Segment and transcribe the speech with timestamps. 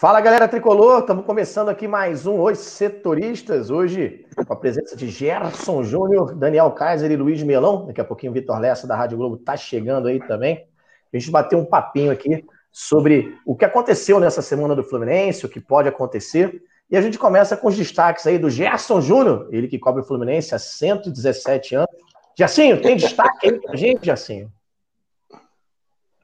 [0.00, 3.68] Fala galera tricolor, estamos começando aqui mais um Os Setoristas.
[3.68, 7.84] Hoje com a presença de Gerson Júnior, Daniel Kaiser e Luiz Melão.
[7.84, 10.66] Daqui a pouquinho o Vitor Lessa da Rádio Globo está chegando aí também.
[11.12, 15.50] A gente bateu um papinho aqui sobre o que aconteceu nessa semana do Fluminense, o
[15.50, 16.62] que pode acontecer.
[16.90, 20.04] E a gente começa com os destaques aí do Gerson Júnior, ele que cobre o
[20.06, 21.90] Fluminense há 117 anos.
[22.38, 24.50] Jacinho, tem destaque aí pra gente, Jacinho?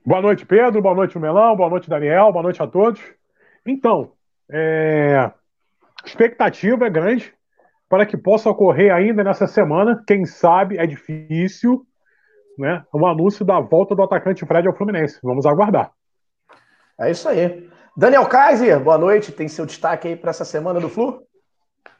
[0.02, 0.80] Boa noite, Pedro.
[0.80, 1.54] Boa noite, Melão.
[1.54, 2.32] Boa noite, Daniel.
[2.32, 2.98] Boa noite a todos.
[3.66, 4.12] Então,
[4.50, 5.30] é...
[6.04, 7.32] expectativa é grande
[7.88, 10.02] para que possa ocorrer ainda nessa semana.
[10.06, 11.86] Quem sabe é difícil,
[12.58, 12.84] né?
[12.92, 15.18] O anúncio da volta do atacante Fred ao Fluminense.
[15.22, 15.90] Vamos aguardar.
[16.98, 17.68] É isso aí.
[17.96, 19.32] Daniel Kaiser, boa noite.
[19.32, 21.22] Tem seu destaque aí para essa semana do Flu?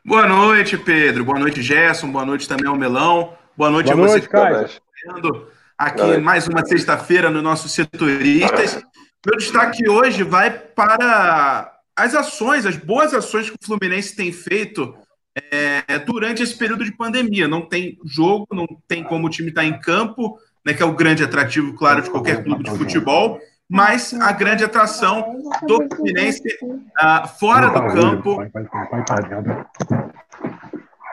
[0.05, 1.25] Boa noite, Pedro.
[1.25, 2.11] Boa noite, Gerson.
[2.11, 3.33] Boa noite também ao Melão.
[3.56, 5.47] Boa noite boa a você noite, que está
[5.78, 8.83] aqui mais uma sexta-feira no nosso Setoristas.
[9.27, 14.95] Meu destaque hoje vai para as ações, as boas ações que o Fluminense tem feito
[15.50, 17.48] é, durante esse período de pandemia.
[17.48, 20.95] Não tem jogo, não tem como o time estar em campo, né, que é o
[20.95, 27.27] grande atrativo, claro, de qualquer clube de futebol, mas a grande atração do Fluminense uh,
[27.41, 28.39] fora do campo.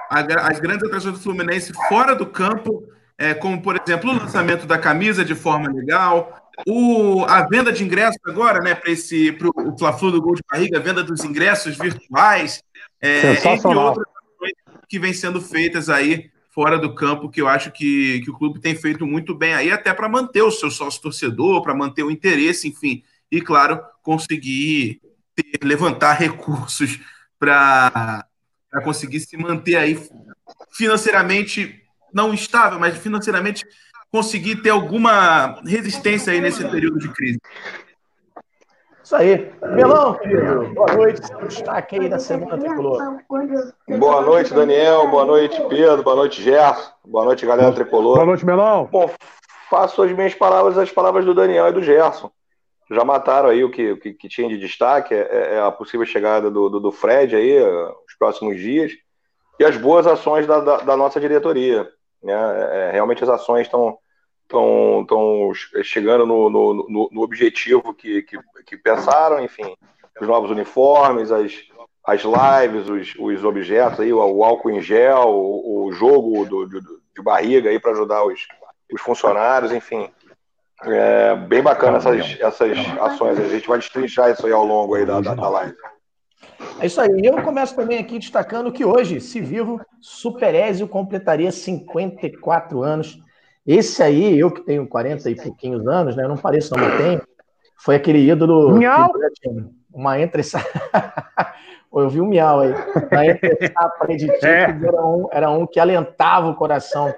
[0.07, 2.87] As grandes atrações do Fluminense fora do campo,
[3.17, 7.83] é, como, por exemplo, o lançamento da camisa de forma legal, o, a venda de
[7.83, 11.23] ingressos agora, né, para esse pro, o Fla-Flu do Gol de Barriga, a venda dos
[11.23, 12.63] ingressos virtuais,
[13.01, 14.05] é, entre outras
[14.87, 18.59] que vêm sendo feitas aí fora do campo, que eu acho que, que o clube
[18.59, 22.11] tem feito muito bem aí, até para manter o seu sócio torcedor, para manter o
[22.11, 25.01] interesse, enfim, e claro, conseguir
[25.35, 26.99] ter, levantar recursos
[27.39, 28.27] para
[28.83, 29.99] conseguir se manter aí
[30.71, 31.81] financeiramente
[32.13, 33.65] não estável, mas financeiramente
[34.13, 37.39] conseguir ter alguma resistência aí nesse período de crise.
[39.03, 39.51] Isso aí.
[39.73, 41.21] Melão, querido, boa noite.
[41.47, 43.17] Destaque aí da semana tricolor.
[43.97, 45.07] Boa noite, Daniel.
[45.07, 46.03] Boa noite, Pedro.
[46.03, 46.91] Boa noite, Gerson.
[47.03, 48.17] Boa noite, galera tricolor.
[48.17, 48.85] Boa noite, Melão.
[48.85, 49.09] Bom,
[49.67, 52.29] faço as minhas palavras, as palavras do Daniel e do Gerson.
[52.91, 56.05] Já mataram aí o que, o que, que tinha de destaque, é, é, a possível
[56.05, 58.91] chegada do, do, do Fred aí, os próximos dias,
[59.59, 61.89] e as boas ações da, da, da nossa diretoria.
[62.21, 62.33] Né?
[62.33, 63.97] É, realmente as ações estão
[64.53, 65.51] estão
[65.83, 69.75] chegando no, no, no objetivo que, que, que, pensaram, enfim,
[70.19, 71.53] os novos uniformes, as,
[72.05, 76.67] as lives, os, os objetos, aí, o, o álcool em gel, o, o jogo do,
[76.67, 78.39] de, barriga aí para ajudar os,
[78.91, 80.09] os funcionários, enfim.
[80.85, 83.39] É bem bacana essas, essas ações.
[83.39, 85.75] A gente vai destrinchar isso aí ao longo aí da, da, da live.
[86.79, 87.09] É isso aí.
[87.23, 93.17] Eu começo também aqui destacando que hoje, se vivo, Superézio completaria 54 anos.
[93.65, 96.23] Esse aí, eu que tenho 40 e pouquinhos anos, né?
[96.23, 97.21] Eu não pareço, não, tenho.
[97.77, 98.77] Foi aquele ídolo.
[98.77, 99.11] Miau!
[99.93, 100.41] Uma entre
[101.95, 102.73] Eu vi um miau aí.
[103.11, 104.63] Uma entre de é.
[104.63, 107.13] era, um, era um que alentava o coração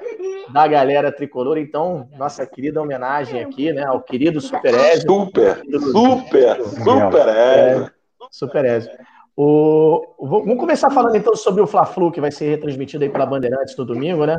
[0.52, 1.58] da galera tricolor.
[1.58, 3.86] Então, nossa querida homenagem aqui, né?
[3.86, 5.10] Ao querido Super Ezio.
[5.10, 5.62] Super,
[5.92, 7.92] super, super Ezio.
[8.30, 8.92] Super Ezio.
[9.38, 13.78] O, vamos começar falando então sobre o Fla-Flu, que vai ser retransmitido aí pela Bandeirantes
[13.78, 14.38] no domingo, né?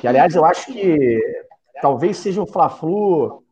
[0.00, 1.20] Que, aliás, eu acho que
[1.80, 3.42] talvez seja o Fla-Flu,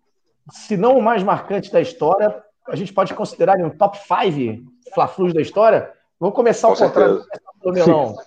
[0.51, 5.33] se não o mais marcante da história, a gente pode considerar um top 5 Fla-Flus
[5.33, 5.93] da história.
[6.19, 7.25] Vamos começar o contrário
[7.63, 8.17] do Melão.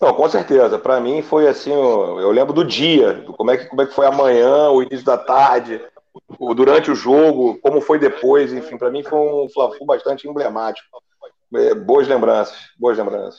[0.00, 0.78] Não, com certeza.
[0.78, 4.04] Para mim foi assim, eu lembro do dia, como é que, como é que foi
[4.04, 5.80] amanhã, o início da tarde,
[6.56, 10.88] durante o jogo, como foi depois, enfim, para mim foi um Fla-Flu bastante emblemático.
[11.54, 13.38] É, boas lembranças, boas lembranças.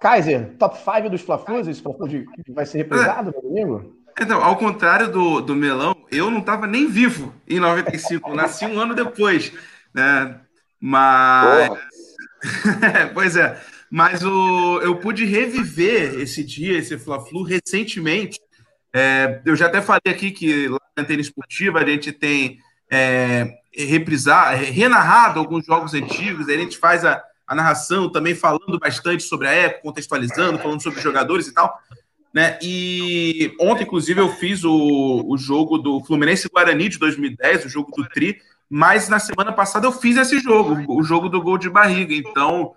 [0.00, 2.06] Kaiser, top 5 dos Fla-Flus, esse Fla-Flu
[2.50, 3.96] vai ser reprisado no domingo?
[4.20, 8.78] Então, ao contrário do, do Melão, eu não estava nem vivo em 95, nasci um
[8.78, 9.52] ano depois,
[9.92, 10.40] né?
[10.80, 11.70] Mas.
[13.12, 13.60] pois é.
[13.90, 18.40] Mas o, eu pude reviver esse dia, esse Fla-Flu, recentemente.
[18.92, 22.58] É, eu já até falei aqui que lá na Antena Esportiva a gente tem
[22.90, 29.22] é, reprisar, renarrado alguns jogos antigos, a gente faz a, a narração também falando bastante
[29.22, 31.78] sobre a época, contextualizando, falando sobre jogadores e tal.
[32.32, 32.58] Né?
[32.62, 37.92] E ontem, inclusive, eu fiz o, o jogo do Fluminense Guarani de 2010, o jogo
[37.96, 38.38] do Tri,
[38.68, 42.14] mas na semana passada eu fiz esse jogo, o jogo do gol de barriga.
[42.14, 42.74] Então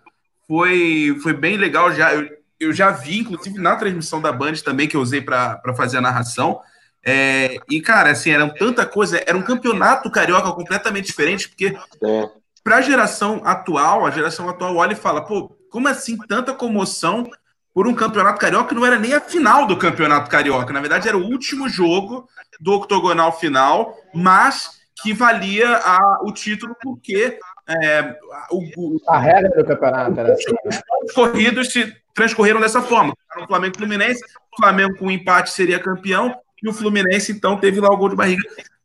[0.47, 1.91] foi, foi bem legal.
[1.91, 2.29] Já, eu,
[2.59, 6.01] eu já vi, inclusive, na transmissão da Band também, que eu usei para fazer a
[6.01, 6.59] narração.
[7.03, 12.29] É, e, cara, assim, era tanta coisa, era um campeonato carioca completamente diferente, porque é
[12.67, 17.25] para a geração atual, a geração atual olha e fala: pô, como assim tanta comoção
[17.73, 20.73] por um campeonato carioca que não era nem a final do campeonato carioca?
[20.73, 22.27] Na verdade, era o último jogo
[22.59, 28.17] do octogonal final, mas que valia a, o título porque É,
[28.51, 30.55] o, a regra do campeonato era assim.
[30.65, 33.13] Os pontos corridos se transcorreram dessa forma.
[33.37, 34.21] O Flamengo e Fluminense,
[34.53, 38.09] o Flamengo com um empate seria campeão, e o Fluminense, então, teve lá o gol
[38.09, 38.41] de barriga.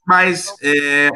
[0.07, 1.11] Mas é,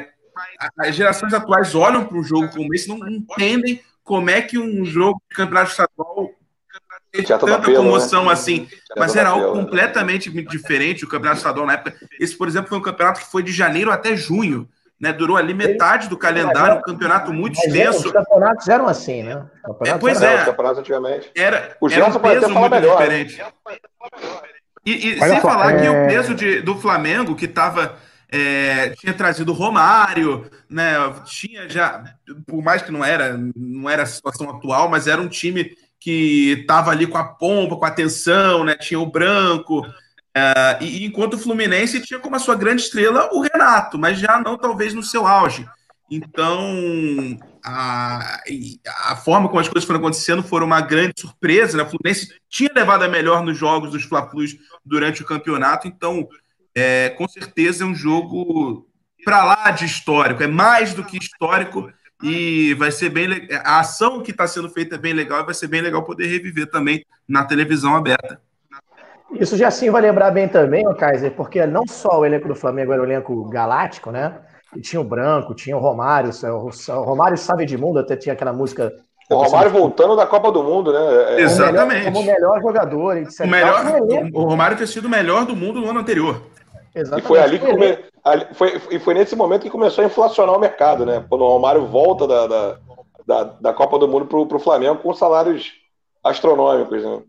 [0.79, 4.85] as gerações atuais olham para um jogo como esse não entendem como é que um
[4.85, 6.31] jogo de campeonato estadual
[7.11, 8.33] teve tanta pelo, comoção né?
[8.33, 8.69] assim.
[8.97, 11.97] Mas era algo completamente diferente o campeonato estadual na época.
[12.21, 14.69] Esse, por exemplo, foi um campeonato que foi de janeiro até junho.
[14.99, 18.07] Né, durou ali metade do calendário, um campeonato muito extenso.
[18.07, 19.45] Os campeonatos eram assim, né?
[19.85, 20.39] É, pois é.
[20.39, 21.31] Os campeonatos antigamente.
[21.35, 23.37] Era, o era um peso muito melhor, diferente.
[23.37, 23.47] Né?
[24.87, 25.83] E, e sem falar é...
[25.83, 27.97] que o peso de, do Flamengo, que estava
[28.37, 30.95] é, tinha trazido Romário, né?
[31.25, 32.05] Tinha já,
[32.47, 36.59] por mais que não era, não era a situação atual, mas era um time que
[36.61, 38.77] estava ali com a pompa, com a atenção, né?
[38.77, 39.87] Tinha o branco.
[40.35, 44.39] É, e enquanto o Fluminense tinha como a sua grande estrela o Renato, mas já
[44.39, 45.67] não talvez no seu auge.
[46.11, 48.41] Então, a,
[49.09, 51.77] a forma como as coisas foram acontecendo foram uma grande surpresa.
[51.77, 51.83] Né?
[51.83, 56.29] O Fluminense tinha levado a melhor nos jogos dos Fla-Flus durante o campeonato, então
[56.77, 58.87] é, com certeza é um jogo
[59.25, 61.91] para lá de histórico, é mais do que histórico
[62.23, 65.55] e vai ser bem a ação que está sendo feita é bem legal e vai
[65.55, 68.41] ser bem legal poder reviver também na televisão aberta.
[69.33, 72.55] Isso já sim vai lembrar bem também, o Kaiser, porque não só o elenco do
[72.55, 74.39] Flamengo era o elenco galáctico, né?
[74.75, 78.53] E tinha o Branco, tinha o Romário, o Romário Sabe de Mundo, até tinha aquela
[78.53, 78.93] música
[79.29, 81.01] o Romário voltando da Copa do Mundo, né?
[81.01, 82.05] É, é Exatamente.
[82.05, 83.17] Como o melhor jogador.
[83.17, 83.41] Etc.
[83.41, 83.85] O, melhor,
[84.33, 86.43] o Romário ter sido o melhor do mundo no ano anterior.
[86.97, 87.25] Exatamente.
[87.25, 87.99] E foi ali que come...
[88.55, 91.23] foi, e foi nesse momento que começou a inflacionar o mercado, né?
[91.29, 92.79] Quando o Romário volta da, da,
[93.27, 95.75] da, da Copa do Mundo para o Flamengo com salários
[96.25, 97.23] astronômicos, né?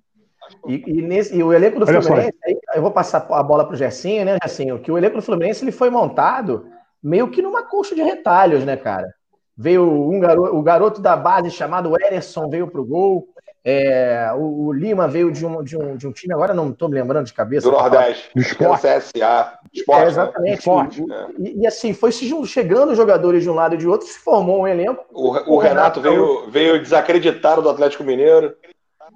[0.65, 3.73] E, e, nesse, e o elenco do Fluminense, aí, eu vou passar a bola para
[3.73, 4.79] o Gersinho, né, Gersinho?
[4.79, 6.65] Que o elenco do Fluminense ele foi montado
[7.03, 9.13] meio que numa coxa de retalhos, né, cara?
[9.57, 13.27] Veio um garoto, o garoto da base chamado Ederson veio para o gol.
[13.69, 16.87] É, o, o, Lima veio de um, de, um, de um time, agora não estou
[16.87, 17.69] me lembrando de cabeça.
[17.69, 18.87] Do Nordeste, do esporte.
[18.87, 19.59] CSA.
[19.73, 20.59] Esporte, é, exatamente.
[20.59, 21.05] Esporte.
[21.37, 22.13] E, e, assim, foi
[22.45, 25.03] chegando jogadores de um lado e de outro, se formou um elenco.
[25.11, 28.55] O, o, o Renato, Renato, veio, veio desacreditado do Atlético Mineiro.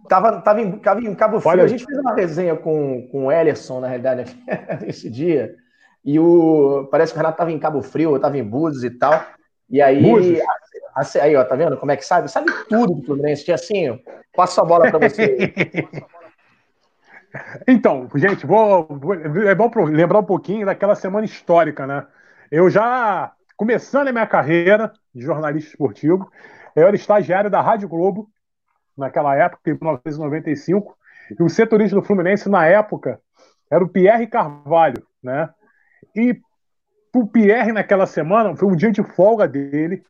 [0.09, 1.63] Tava, tava, em, tava em Cabo Frio.
[1.63, 4.35] A gente fez uma resenha com, com o Ellerson, na realidade,
[4.85, 5.55] esse dia.
[6.03, 9.13] E o, parece que o Renato estava em Cabo Frio, estava em Búzios e tal.
[9.71, 10.41] E aí,
[11.21, 12.29] Aí, ó, tá vendo como é que sabe?
[12.29, 13.45] Sabe tudo do Fluminense.
[13.45, 13.99] Tinha assim,
[14.35, 15.47] passo a bola para você.
[17.65, 22.05] então, gente, vou, vou, é bom lembrar um pouquinho daquela semana histórica, né?
[22.51, 26.29] Eu já, começando a minha carreira de jornalista esportivo,
[26.75, 28.29] eu era estagiário da Rádio Globo,
[28.97, 30.97] naquela época, em 1995,
[31.39, 33.21] e o setorista do Fluminense, na época,
[33.69, 35.49] era o Pierre Carvalho, né?
[36.13, 36.37] E
[37.19, 40.03] o Pierre, naquela semana, foi um dia de folga dele,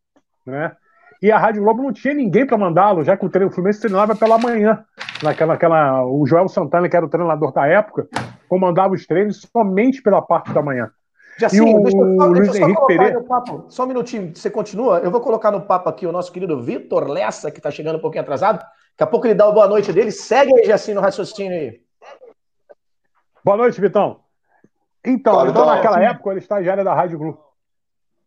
[0.46, 0.76] né?
[1.22, 3.82] E a Rádio Globo não tinha ninguém para mandá-lo, já que o, treino, o Fluminense
[3.82, 4.84] treinava pela manhã.
[5.22, 8.08] Naquela, naquela, o Joel Santana, que era o treinador da época,
[8.50, 10.90] comandava os treinos somente pela parte da manhã.
[11.38, 13.22] Já sim, o deixa eu, só, Luiz deixa eu Henrique Pereira.
[13.22, 14.98] Papo, só um minutinho, você continua?
[15.00, 18.02] Eu vou colocar no papo aqui o nosso querido Vitor Lessa, que está chegando um
[18.02, 18.58] pouquinho atrasado.
[18.58, 20.12] Daqui a pouco ele dá o boa noite dele.
[20.12, 21.82] Segue aí, Jacinho, no raciocínio aí.
[23.44, 24.21] Boa noite, Vitão.
[25.06, 27.40] Então, então naquela época, ele estagiário da Rádio Globo.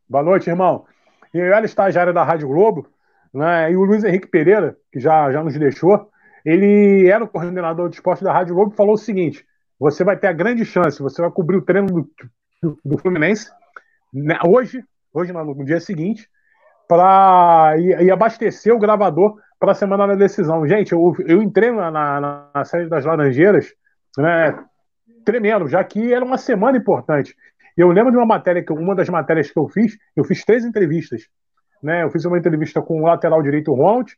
[0.09, 0.85] Boa noite, irmão.
[1.33, 2.87] Eu era estagiário da Rádio Globo,
[3.33, 3.71] né?
[3.71, 6.11] E o Luiz Henrique Pereira, que já, já nos deixou,
[6.45, 9.47] ele era o coordenador de esporte da Rádio Globo e falou o seguinte:
[9.79, 12.11] você vai ter a grande chance, você vai cobrir o treino do,
[12.63, 13.51] do, do Fluminense
[14.13, 16.29] né, hoje, hoje no dia seguinte,
[16.89, 20.67] para e, abastecer o gravador para a semana da decisão.
[20.67, 23.73] Gente, eu, eu entrei na, na, na série das Laranjeiras,
[24.17, 24.57] né,
[25.25, 27.35] tremendo, já que era uma semana importante.
[27.77, 30.65] Eu lembro de uma matéria, que uma das matérias que eu fiz, eu fiz três
[30.65, 31.29] entrevistas.
[31.83, 32.03] Né?
[32.03, 34.17] Eu fiz uma entrevista com o lateral direito Ronald,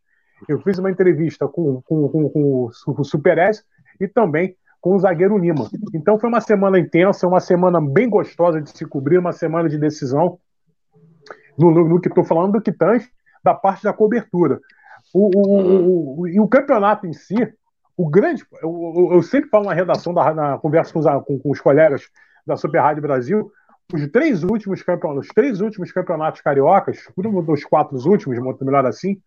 [0.48, 3.64] eu fiz uma entrevista com, com, com, com o Super S
[3.98, 5.68] e também com o zagueiro Lima.
[5.94, 9.78] Então foi uma semana intensa, uma semana bem gostosa de se cobrir, uma semana de
[9.78, 10.38] decisão.
[11.58, 13.08] No, no, no que estou falando do Quitãs,
[13.42, 14.60] da parte da cobertura.
[15.14, 17.34] O, o, o, e o campeonato em si,
[17.96, 18.44] o grande.
[18.62, 22.08] Eu, eu sempre falo na redação, da, na conversa com os, com, com os colegas
[22.46, 23.50] da Super Rádio Brasil,
[23.92, 28.84] os três últimos campeonatos, os três últimos campeonatos cariocas, um dos quatro últimos, muito melhor
[28.84, 29.20] assim,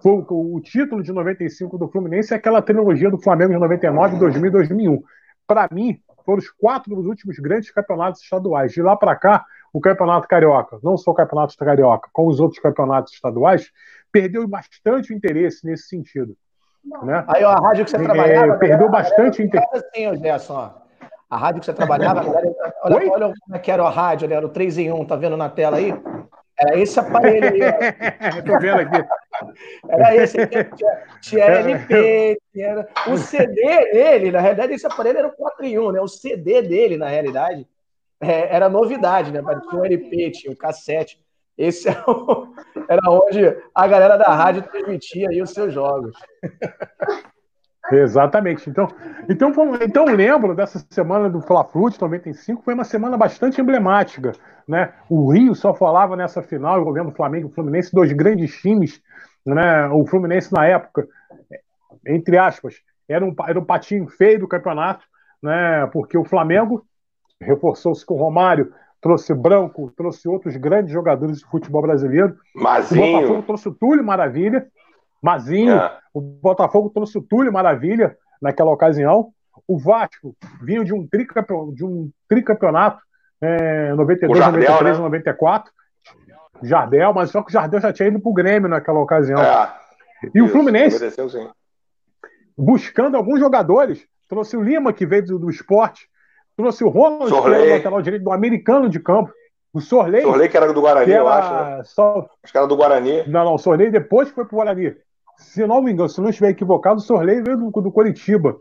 [0.00, 4.18] foi o, o, título de 95 do Fluminense e aquela trilogia do Flamengo de 99,
[4.18, 5.02] 2000 e 2001.
[5.46, 8.72] Para mim, foram os quatro dos últimos grandes campeonatos estaduais.
[8.72, 12.60] De lá para cá, o campeonato carioca, não só o campeonato carioca, como os outros
[12.60, 13.70] campeonatos estaduais,
[14.12, 16.36] perdeu bastante o interesse nesse sentido.
[17.02, 17.24] Né?
[17.28, 18.58] Aí, ó, a rádio que você é, trabalhava.
[18.58, 19.76] Perdeu bastante o interesse.
[19.76, 20.72] Assim, Gerson,
[21.28, 24.46] a rádio que você trabalhava, olha, olha, olha como é que era a rádio, era
[24.46, 25.92] o 3 em 1, tá vendo na tela aí?
[26.58, 27.60] Era esse aparelho aí.
[28.42, 29.04] Tô vendo aqui.
[29.88, 30.46] Era esse.
[30.46, 32.88] Tinha, tinha LP, tinha...
[33.08, 36.00] o CD dele, na realidade, esse aparelho era o 4 em 1, né?
[36.00, 37.66] O CD dele, na realidade,
[38.20, 39.42] é, era novidade, né?
[39.68, 41.20] Tinha um LP, tinha um cassete.
[41.56, 42.54] Esse era, o...
[42.88, 46.14] era onde a galera da rádio transmitia aí os seus jogos.
[47.92, 48.68] Exatamente.
[48.68, 48.88] Então,
[49.28, 54.32] então, então lembro dessa semana do Fla-Flu de 95, foi uma semana bastante emblemática.
[54.66, 54.92] Né?
[55.08, 59.00] O Rio só falava nessa final, envolvendo o Flamengo e o Fluminense, dois grandes times.
[59.44, 59.88] Né?
[59.88, 61.06] O Fluminense, na época,
[62.04, 62.74] entre aspas,
[63.08, 65.04] era um, era um patinho feio do campeonato,
[65.40, 65.88] né?
[65.92, 66.84] porque o Flamengo
[67.40, 72.36] reforçou-se com o Romário, trouxe Branco, trouxe outros grandes jogadores de futebol brasileiro.
[72.54, 73.04] Mazinho.
[73.04, 74.66] O Botafogo trouxe o Túlio Maravilha.
[75.22, 75.98] Mazinho, é.
[76.12, 79.32] o Botafogo trouxe o Túlio Maravilha naquela ocasião.
[79.66, 83.00] O Vasco vinha de um, tricampeonato, de um tricampeonato
[83.40, 85.04] é, 92, Jardel, 93, né?
[85.04, 85.72] 94.
[86.62, 89.40] Jardel, mas só que o Jardel já tinha ido para o Grêmio naquela ocasião.
[89.40, 89.72] É.
[90.34, 90.98] E Isso, o Fluminense,
[92.56, 96.08] buscando alguns jogadores, trouxe o Lima, que veio do, do esporte,
[96.56, 99.32] trouxe o Ronald, que era o lateral direito do americano de campo.
[99.72, 100.22] O Sorley.
[100.22, 101.52] Sorley, que era do Guarani, eu acho.
[101.52, 101.82] Né?
[101.84, 102.26] Só...
[102.42, 103.28] Acho que era do Guarani.
[103.28, 104.96] Não, não, o Sorley depois foi pro Guarani.
[105.36, 108.58] Se não me engano, se não estiver equivocado, o Sorley veio do, do Curitiba.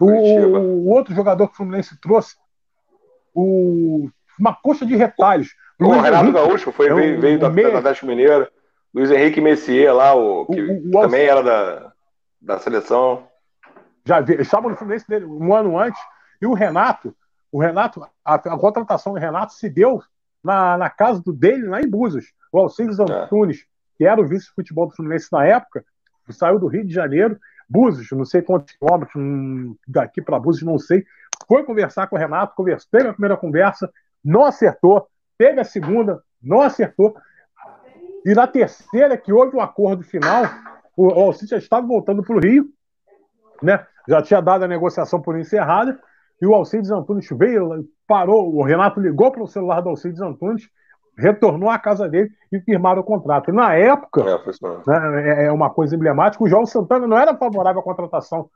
[0.00, 2.36] O, o, outro jogador que o Fluminense trouxe,
[3.34, 4.08] o,
[4.38, 5.48] uma coxa de retalhos.
[5.80, 7.38] O Luiz Renato Henrique, Gaúcho foi, é veio, veio
[7.72, 8.46] da Atlético Mineiro.
[8.94, 11.92] Luiz Henrique Messier lá, o, que, o, também era da,
[12.40, 13.26] da seleção.
[14.04, 16.00] Já estava no Fluminense dele um ano antes.
[16.40, 17.14] E o Renato,
[17.50, 20.02] o Renato, a, a contratação do Renato se deu
[20.42, 22.32] na, na casa do dele, lá em Búzios.
[22.52, 23.02] O Alcides é.
[23.02, 23.64] Antunes,
[23.96, 25.84] que era o vice-futebol do Fluminense na época,
[26.30, 30.78] saiu do Rio de Janeiro, Búzios, não sei quantos quilômetros, hum, daqui para Búzios, não
[30.78, 31.04] sei,
[31.46, 33.90] foi conversar com o Renato, conversou, teve a primeira conversa,
[34.24, 37.14] não acertou, teve a segunda, não acertou,
[38.24, 40.44] e na terceira, que houve um acordo final,
[40.96, 42.70] o Alcides já estava voltando para o Rio,
[43.62, 43.86] né?
[44.08, 45.98] já tinha dado a negociação por encerrada,
[46.40, 50.68] e o Alcides Antunes veio, parou, o Renato ligou para o celular do Alcides Antunes,
[51.16, 53.52] retornou à casa dele e firmaram o contrato.
[53.52, 57.80] Na época, é, né, é, é uma coisa emblemática, o João Santana não era favorável
[57.80, 58.48] à contratação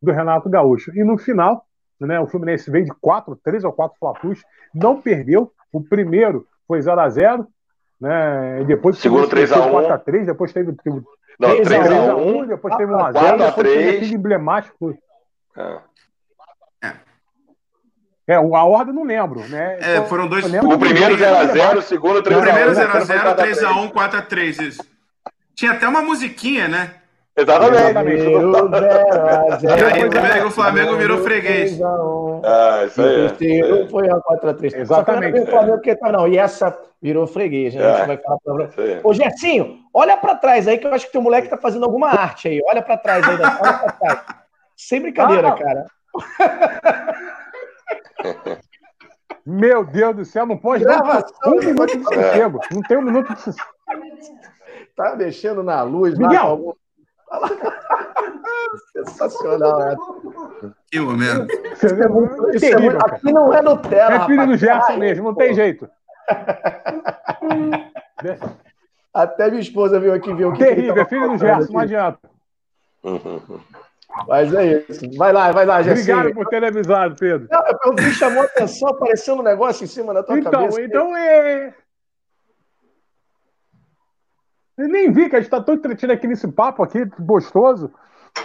[0.00, 0.92] do Renato Gaúcho.
[0.94, 1.64] E no final,
[1.98, 4.42] né, o Fluminense veio de quatro, três ou quatro flatus,
[4.74, 5.50] não perdeu.
[5.72, 7.46] O primeiro foi 0 a 0
[8.00, 11.02] né, e depois segundo 3 a 1 4 a 3 depois teve, teve
[11.38, 14.00] não, 3, 3 a 1, depois teve 1 a 0 depois 3.
[14.00, 14.98] teve emblemático.
[15.56, 15.78] É.
[18.30, 19.76] É, a ordem não lembro, né?
[19.80, 20.44] É, então, foram dois.
[20.44, 22.38] O primeiro 0x0, o segundo 3x1.
[22.38, 24.84] O primeiro 0x0, 3x1, 4x3, isso.
[25.52, 26.94] Tinha até uma musiquinha, né?
[27.36, 28.22] Exatamente.
[29.64, 31.76] E aí também o Flamengo virou freguês.
[32.44, 33.88] Ah, isso aí.
[33.90, 34.76] Foi a 4x3.
[34.76, 35.40] Exatamente.
[35.40, 37.84] O Flamengo, porque, não, e essa virou freguês, né?
[37.84, 38.06] A gente é.
[38.06, 39.00] vai falar pra...
[39.02, 42.10] Ô, Gersinho, olha pra trás aí, que eu acho que teu moleque tá fazendo alguma
[42.10, 42.62] arte aí.
[42.64, 44.20] Olha pra trás aí, olha pra trás.
[44.76, 45.86] Sem brincadeira, ah, cara.
[49.46, 52.60] Meu Deus do céu, não pode dar um minuto de sossego.
[52.72, 53.68] Não tem um minuto de sossego.
[54.94, 56.18] Tá mexendo na luz.
[56.18, 56.76] Miguel!
[57.30, 57.48] Lá,
[58.92, 59.96] Sensacional, né?
[60.90, 61.52] Que momento.
[61.72, 64.14] Isso é muito isso terrível, é aqui não é Nutella.
[64.14, 65.88] É filho do Gerson mesmo, não tem jeito.
[69.12, 70.58] Até minha esposa viu aqui, viu que.
[70.58, 72.30] Terrível, é filho do Gerson, não adianta.
[74.26, 75.00] Mas é isso.
[75.16, 76.10] Vai lá, vai lá, Jesse.
[76.10, 77.48] Obrigado por ter avisado, Pedro.
[77.50, 80.82] Não, eu vi, chamou a atenção, apareceu um negócio em cima da tua então, cabeça.
[80.82, 81.74] Então, é.
[84.76, 87.92] Eu nem vi que a gente está tão entretido aqui nesse papo aqui, gostoso.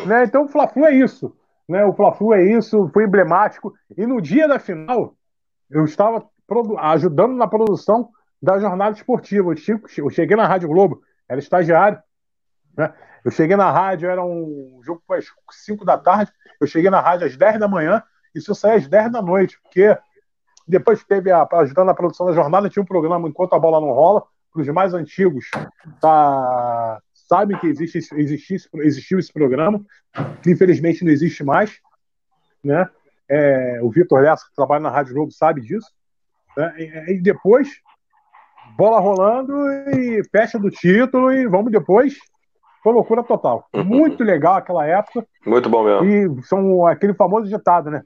[0.05, 0.25] Né?
[0.25, 1.36] Então, o Fla-Flu é isso.
[1.67, 1.84] Né?
[1.86, 3.74] O Fla-Flu é isso, foi emblemático.
[3.98, 5.15] E no dia da final,
[5.69, 6.27] eu estava
[6.79, 8.10] ajudando na produção
[8.41, 9.53] da jornada esportiva.
[9.98, 12.00] Eu cheguei na Rádio Globo, era estagiário.
[12.77, 12.94] Né?
[13.24, 16.32] Eu cheguei na rádio, era um jogo as 5 da tarde.
[16.60, 18.03] Eu cheguei na rádio às 10 da manhã
[18.34, 19.98] e só saí às 10 da noite, porque
[20.67, 23.91] depois teve a, ajudando na produção da jornada, tinha um programa Enquanto a Bola Não
[23.91, 25.50] Rola, para os mais antigos
[26.00, 29.84] tá, sabem que existe, existe, existiu esse programa,
[30.41, 31.79] que infelizmente não existe mais.
[32.63, 32.88] Né?
[33.27, 35.91] É, o Vitor Lessa, que trabalha na Rádio Globo, sabe disso.
[36.55, 36.74] Né?
[36.77, 37.70] E, e depois,
[38.77, 39.53] bola rolando
[39.91, 42.17] e fecha do título e vamos depois
[42.86, 43.68] foi loucura total.
[43.74, 43.84] Uhum.
[43.84, 45.25] Muito legal aquela época.
[45.44, 46.39] Muito bom mesmo.
[46.39, 48.04] E são aquele famoso ditado, né?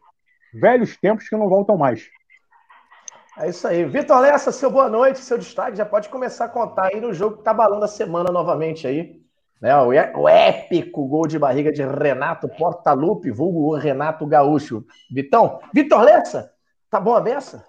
[0.54, 2.08] Velhos tempos que não voltam mais.
[3.38, 3.84] É isso aí.
[3.84, 5.76] Vitor Lessa, seu boa noite, seu destaque.
[5.76, 9.20] Já pode começar a contar aí no jogo que tá balando a semana novamente aí.
[9.62, 9.90] Né, o,
[10.22, 14.86] o épico gol de barriga de Renato Portaluppi, vulgo Renato Gaúcho.
[15.12, 16.54] Vitão, Vitor Lessa,
[16.90, 17.66] tá bom a beça?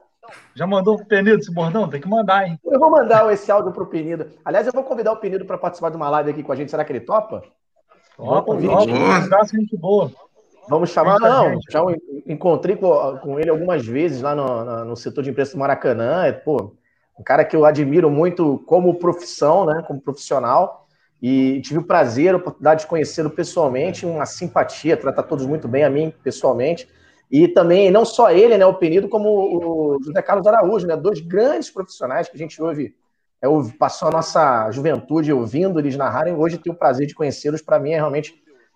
[0.55, 1.89] Já mandou o Penido esse bordão?
[1.89, 2.59] Tem que mandar, hein?
[2.65, 4.27] Eu vou mandar esse áudio pro Penido.
[4.45, 6.71] Aliás, eu vou convidar o Penido para participar de uma live aqui com a gente.
[6.71, 7.43] Será que ele topa?
[8.17, 9.47] Topa, topa.
[9.47, 10.11] gente boa.
[10.69, 11.59] Vamos chamar, não.
[11.69, 11.81] Já
[12.27, 16.25] encontrei com, com ele algumas vezes lá no, no, no, setor de imprensa do Maracanã.
[16.25, 16.75] É, pô,
[17.19, 19.83] um cara que eu admiro muito como profissão, né?
[19.87, 20.87] Como profissional.
[21.23, 25.85] E tive o prazer, a oportunidade de conhecê-lo pessoalmente, uma simpatia, trata todos muito bem
[25.85, 26.89] a mim pessoalmente.
[27.31, 31.21] E também, não só ele, né, o Penido, como o José Carlos Araújo, né, dois
[31.21, 32.95] grandes profissionais que a gente ouve,
[33.41, 33.47] é,
[33.79, 36.35] passou a nossa juventude ouvindo eles narrarem.
[36.35, 38.35] Hoje tenho o prazer de conhecê-los, para mim é realmente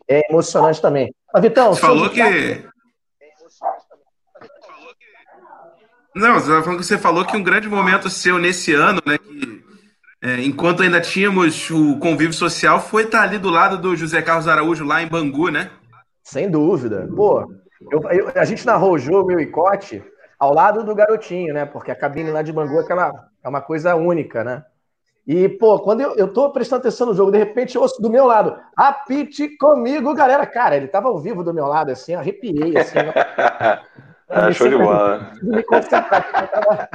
[0.09, 1.13] é, emocionante também.
[1.33, 2.65] Mas, Vitão, você falou que.
[6.15, 9.65] Não, você falou que um grande momento seu nesse ano, né, que
[10.23, 14.47] é, enquanto ainda tínhamos o convívio social, foi estar ali do lado do José Carlos
[14.47, 15.71] Araújo, lá em Bangu, né?
[16.23, 17.07] Sem dúvida.
[17.15, 17.47] Pô,
[17.81, 20.03] eu, eu, a gente narrou o jogo, eu e Cote,
[20.39, 21.65] ao lado do garotinho, né?
[21.65, 24.65] Porque a cabine lá de Bangu é, aquela, é uma coisa única, né?
[25.27, 28.11] E, pô, quando eu, eu tô prestando atenção no jogo, de repente eu ouço do
[28.11, 30.47] meu lado, apite comigo, galera.
[30.47, 32.99] Cara, ele tava ao vivo do meu lado, assim, arrepiei, assim.
[32.99, 33.13] Né?
[34.29, 35.33] ah, show de bola.
[35.43, 36.89] Me concentrar, tava...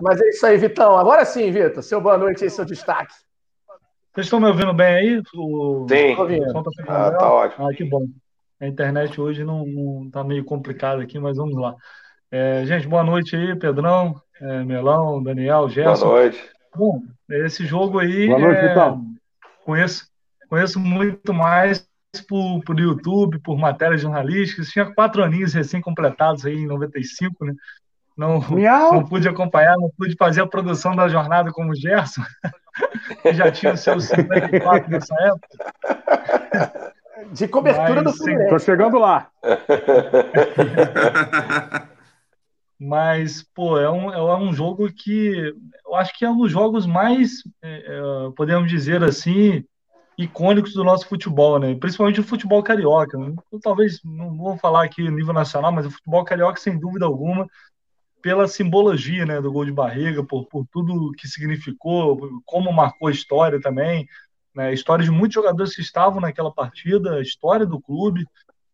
[0.00, 0.96] Mas é isso aí, Vitão.
[0.96, 3.12] Agora sim, Vitor, seu boa noite e seu destaque.
[4.14, 5.22] Vocês estão me ouvindo bem aí?
[5.34, 5.86] O...
[5.88, 6.16] Sim.
[6.86, 7.68] Tá, ah, tá ótimo.
[7.68, 8.06] Ah, que bom.
[8.60, 11.76] A internet hoje não, não tá meio complicada aqui, mas vamos lá.
[12.30, 16.06] É, gente, boa noite aí, Pedrão, é, Melão, Daniel, Gerson.
[16.06, 16.50] Boa noite.
[16.74, 18.26] Bom, esse jogo aí.
[18.26, 19.04] Boa noite, é, então.
[19.64, 20.08] Conheço,
[20.48, 21.88] conheço muito mais
[22.28, 24.68] por, por YouTube, por matérias jornalísticas.
[24.68, 27.54] Tinha quatro aninhos recém-completados aí em 95, né?
[28.16, 32.22] Não, não pude acompanhar, não pude fazer a produção da jornada como o Gerson,
[33.22, 36.88] que já tinha os seus 54 nessa época.
[37.32, 38.44] De cobertura Mas, do Fluminense.
[38.44, 39.30] Estou chegando lá.
[42.80, 45.52] Mas, pô, é um, é um jogo que
[45.84, 48.00] eu acho que é um dos jogos mais, é, é,
[48.36, 49.64] podemos dizer assim,
[50.16, 51.74] icônicos do nosso futebol, né?
[51.74, 53.18] Principalmente o futebol carioca.
[53.50, 57.48] Eu, talvez não vou falar aqui nível nacional, mas o futebol carioca, sem dúvida alguma,
[58.22, 63.12] pela simbologia né, do gol de barriga, por, por tudo que significou, como marcou a
[63.12, 64.06] história também,
[64.58, 68.26] né, a história de muitos jogadores que estavam naquela partida, a história do clube,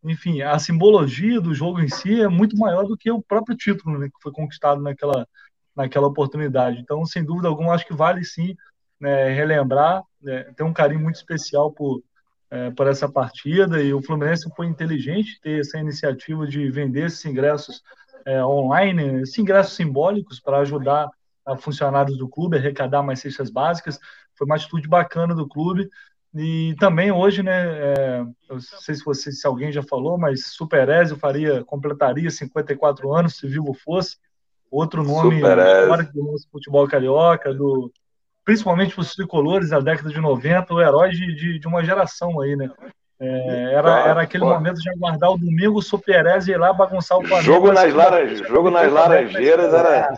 [0.03, 3.99] enfim, a simbologia do jogo em si é muito maior do que o próprio título
[3.99, 5.29] né, que foi conquistado naquela,
[5.77, 6.79] naquela oportunidade.
[6.79, 8.57] Então, sem dúvida alguma, acho que vale sim
[8.99, 12.03] né, relembrar, né, um carinho muito especial por,
[12.51, 17.23] é, por essa partida, e o Fluminense foi inteligente ter essa iniciativa de vender esses
[17.27, 17.83] ingressos
[18.25, 21.11] é, online, esses ingressos simbólicos para ajudar
[21.45, 24.01] a funcionários do clube, arrecadar mais cestas básicas.
[24.37, 25.89] Foi uma atitude bacana do clube.
[26.35, 30.47] E também hoje, né, é, eu não sei se, você, se alguém já falou, mas
[30.47, 34.17] Super Ezio faria, completaria 54 anos, se vivo fosse.
[34.69, 37.93] Outro nome histórico do nosso futebol carioca, do,
[38.45, 42.41] principalmente para os tricolores da década de 90, o herói de, de, de uma geração
[42.41, 42.69] aí, né?
[43.21, 47.23] É, era, era aquele momento de aguardar o domingo, o Superez ir lá bagunçar o
[47.23, 47.43] planeta.
[47.43, 48.43] Jogo nas, laranj...
[48.49, 50.15] jogo nas laranjeiras era.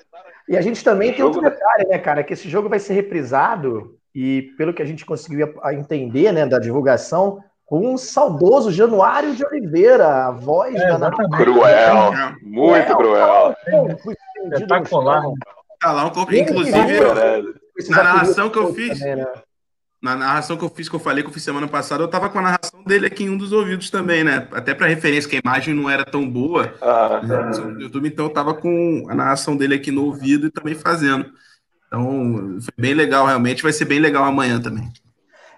[0.48, 2.24] E a gente também tem outro detalhe, né, cara?
[2.24, 6.58] Que esse jogo vai ser reprisado, e pelo que a gente conseguiu entender, né, da
[6.58, 13.54] divulgação, com um saudoso Januário de Oliveira, a voz é, da Cruel, muito é, cruel.
[14.54, 15.22] Espetacular.
[15.78, 17.00] Tá lá, inclusive,
[17.90, 18.98] na narração que eu fiz.
[18.98, 19.26] Também, né?
[20.00, 22.30] na narração que eu fiz, que eu falei que eu fiz semana passada, eu tava
[22.30, 24.48] com a narração dele aqui em um dos ouvidos também, né?
[24.52, 28.32] Até para referência, que a imagem não era tão boa ah, no YouTube, então eu
[28.32, 31.26] tava com a narração dele aqui no ouvido e também fazendo.
[31.86, 33.62] Então, foi bem legal, realmente.
[33.62, 34.92] Vai ser bem legal amanhã também.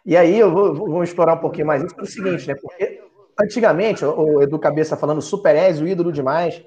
[0.04, 2.54] E aí, eu vou, vou explorar um pouquinho mais isso pelo seguinte, né?
[2.54, 3.00] Porque
[3.40, 6.62] antigamente, o Edu Cabeça falando Super o ídolo demais.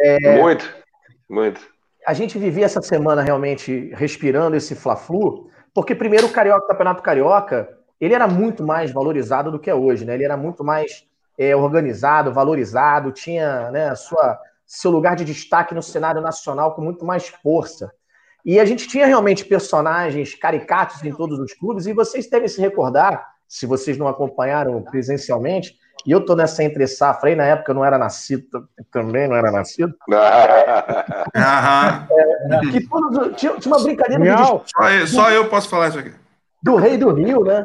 [0.00, 0.40] É...
[0.40, 0.68] Muito,
[1.28, 1.60] muito.
[2.06, 7.02] A gente vivia essa semana realmente respirando esse Fla-Flu, porque primeiro o Carioca, o Campeonato
[7.02, 10.14] Carioca, ele era muito mais valorizado do que é hoje, né?
[10.14, 11.06] Ele era muito mais
[11.38, 17.04] é, organizado, valorizado, tinha né, sua, seu lugar de destaque no cenário nacional com muito
[17.04, 17.92] mais força.
[18.44, 22.60] E a gente tinha realmente personagens caricatos em todos os clubes, e vocês devem se
[22.60, 27.70] recordar, se vocês não acompanharam presencialmente, e eu tô nessa entre safra aí, na época
[27.70, 29.94] eu não era nascido, também não era nascido.
[30.10, 30.82] é,
[32.70, 36.12] que todos, tinha, tinha, uma brincadeira de, só, eu, só eu posso falar isso aqui.
[36.60, 37.64] Do Rei do Rio, né?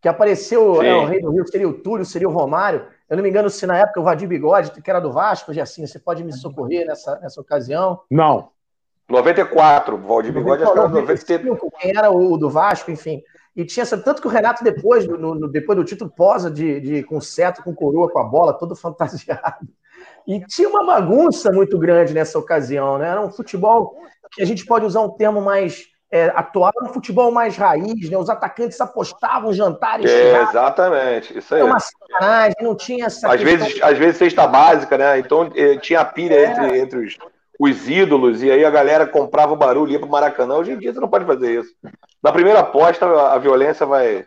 [0.00, 2.86] Que apareceu, é, o Rei do Rio seria o Túlio, seria o Romário.
[3.08, 5.62] Eu não me engano se na época o Vadir Bigode, que era do Vasco, já
[5.62, 8.00] assim, você pode me socorrer nessa, nessa ocasião?
[8.10, 8.48] Não.
[9.08, 11.72] 94, o Valdir Bigode acho que era 95.
[11.78, 13.22] Quem era o do Vasco, enfim.
[13.54, 17.02] E tinha tanto que o Renato, depois, no, no, depois do título, posa de, de,
[17.04, 19.68] com seto, com coroa, com a bola, todo fantasiado.
[20.26, 23.08] E tinha uma bagunça muito grande nessa ocasião, né?
[23.08, 23.94] Era um futebol
[24.32, 28.16] que a gente pode usar um termo mais é, atual, um futebol mais raiz, né?
[28.16, 30.10] Os atacantes apostavam jantares.
[30.10, 31.60] É, exatamente, isso aí.
[31.60, 33.30] Era uma sacanagem, não tinha essa.
[33.30, 35.18] Às vezes, às vezes cesta básica, né?
[35.18, 36.44] Então eh, tinha a pilha é.
[36.46, 37.18] entre, entre os,
[37.58, 40.56] os ídolos, e aí a galera comprava o barulho e ia pro Maracanã.
[40.56, 41.72] Hoje em dia você não pode fazer isso.
[42.22, 44.24] Na primeira aposta, a violência vai,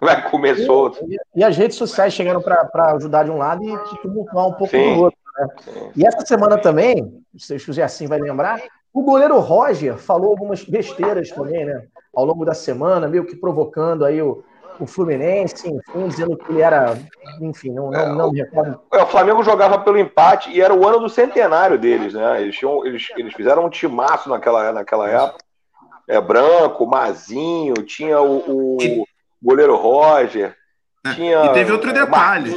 [0.00, 1.04] vai comer solto.
[1.06, 4.68] E, e, as redes sociais chegaram para ajudar de um lado e tumultuar um pouco
[4.68, 4.94] Sim.
[4.94, 5.18] do outro.
[5.38, 5.48] Né?
[5.96, 8.60] E essa semana também, se o assim vai lembrar,
[8.92, 11.84] o goleiro Roger falou algumas besteiras também, né?
[12.14, 14.44] Ao longo da semana, meio que provocando aí o,
[14.82, 16.98] o Fluminense, enfim, dizendo que ele era,
[17.40, 18.80] enfim, não, não, é, não me recordo.
[18.92, 22.42] É, o Flamengo jogava pelo empate e era o ano do centenário deles, né?
[22.42, 25.44] Eles, tinham, eles, eles fizeram um timaço naquela, naquela época.
[26.08, 29.04] É, Branco, Mazinho, tinha o, o
[29.40, 30.56] goleiro Roger,
[31.06, 31.44] é, tinha.
[31.46, 32.52] E teve outro detalhe.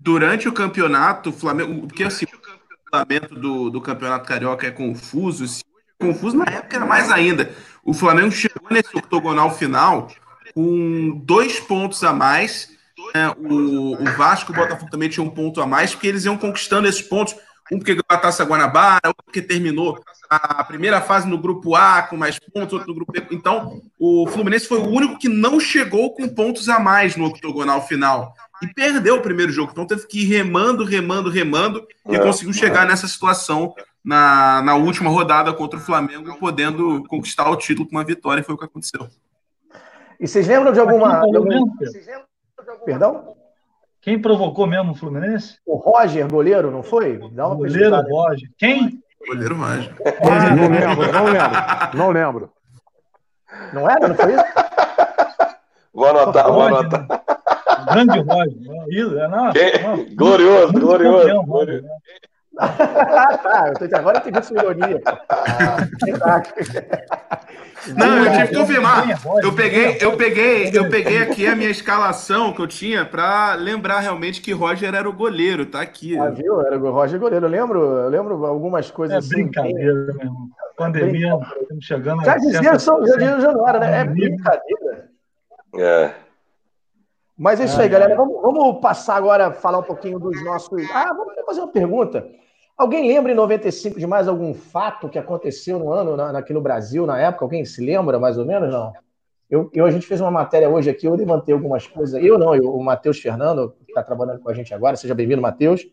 [0.00, 1.86] Durante o campeonato, o Flamengo.
[1.86, 5.46] Porque assim, o regulamento do, do campeonato carioca é confuso.
[5.46, 5.62] Se
[6.00, 7.50] confuso, na época era mais ainda.
[7.84, 10.08] O Flamengo chegou nesse octogonal final
[10.54, 12.70] com dois pontos a mais.
[13.14, 13.30] Né?
[13.36, 16.36] O, o Vasco e o Botafogo também tinham um ponto a mais, porque eles iam
[16.36, 17.34] conquistando esses pontos.
[17.70, 22.02] Um porque ganhou a Taça Guanabara, outro porque terminou a primeira fase no grupo A
[22.02, 23.26] com mais pontos, outro no grupo B.
[23.30, 27.86] Então, o Fluminense foi o único que não chegou com pontos a mais no octogonal
[27.86, 28.34] final.
[28.62, 29.72] E perdeu o primeiro jogo.
[29.72, 34.76] Então teve que ir remando, remando, remando e é, conseguiu chegar nessa situação na, na
[34.76, 38.40] última rodada contra o Flamengo, podendo conquistar o título com uma vitória.
[38.40, 39.08] E foi o que aconteceu.
[40.22, 41.20] E vocês lembram de alguma.
[41.22, 41.66] De algum...
[42.84, 43.34] Perdão?
[44.00, 45.58] Quem provocou mesmo o Fluminense?
[45.66, 47.18] O Roger, goleiro, não foi?
[47.32, 48.48] Dá uma goleiro Roger.
[48.56, 49.02] Quem?
[49.26, 49.96] Goleiro Roger.
[50.22, 51.96] Ah, não lembro, não lembro.
[51.96, 52.52] Não lembro.
[53.72, 54.08] Não era?
[54.08, 54.44] Não foi isso?
[55.92, 57.06] Vou anotar, vou anotar.
[57.92, 58.56] Grande Roger.
[58.90, 59.46] Isso, é, não,
[59.96, 61.26] não, glorioso, glorioso.
[61.26, 61.82] Campeão, glorioso.
[61.82, 61.94] Né?
[62.56, 65.00] Tá, eu tô, agora eu entendi sua ironia.
[65.28, 66.42] Ah,
[67.96, 69.04] não, eu tive que confirmar.
[69.42, 74.00] Eu peguei, eu peguei, eu peguei aqui a minha escalação que eu tinha para lembrar
[74.00, 76.16] realmente que Roger era o goleiro, tá aqui.
[76.18, 76.60] Ah, viu?
[76.60, 77.46] Era o Roger goleiro.
[77.46, 79.44] Eu lembro, eu lembro algumas coisas é assim.
[79.44, 80.50] Brincadeira, mesmo.
[80.76, 82.24] Pandemia, estamos chegando.
[82.24, 84.00] Já dizia, já dizia Januário, né?
[84.00, 85.08] É brincadeira.
[85.76, 86.10] É.
[87.36, 88.14] Mas é isso aí, galera.
[88.14, 90.90] Vamos, vamos passar agora a falar um pouquinho dos nossos.
[90.90, 92.26] Ah, vamos fazer uma pergunta.
[92.76, 96.60] Alguém lembra em 95 de mais algum fato que aconteceu no ano na, aqui no
[96.60, 97.44] Brasil, na época?
[97.44, 98.70] Alguém se lembra mais ou menos?
[98.70, 98.92] Não.
[99.48, 102.22] Eu, eu, a gente fez uma matéria hoje aqui, eu levantei algumas coisas.
[102.22, 104.96] Eu não, eu, o Matheus Fernando, que está trabalhando com a gente agora.
[104.96, 105.86] Seja bem-vindo, Matheus.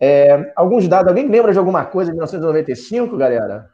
[0.00, 1.08] É, alguns dados.
[1.08, 3.70] Alguém lembra de alguma coisa de 1995, galera?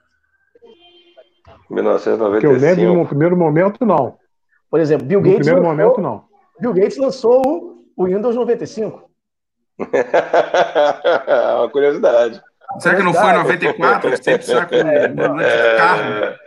[1.70, 2.40] 1995.
[2.40, 4.18] Que eu lembro no primeiro momento, não.
[4.70, 5.38] Por exemplo, Bill Gates.
[5.38, 6.27] No primeiro momento, não.
[6.60, 9.08] Bill Gates lançou o, o Windows 95.
[9.92, 12.42] É uma curiosidade.
[12.80, 14.22] Será que não foi em 94?
[14.22, 16.38] Sempre será que é, carro.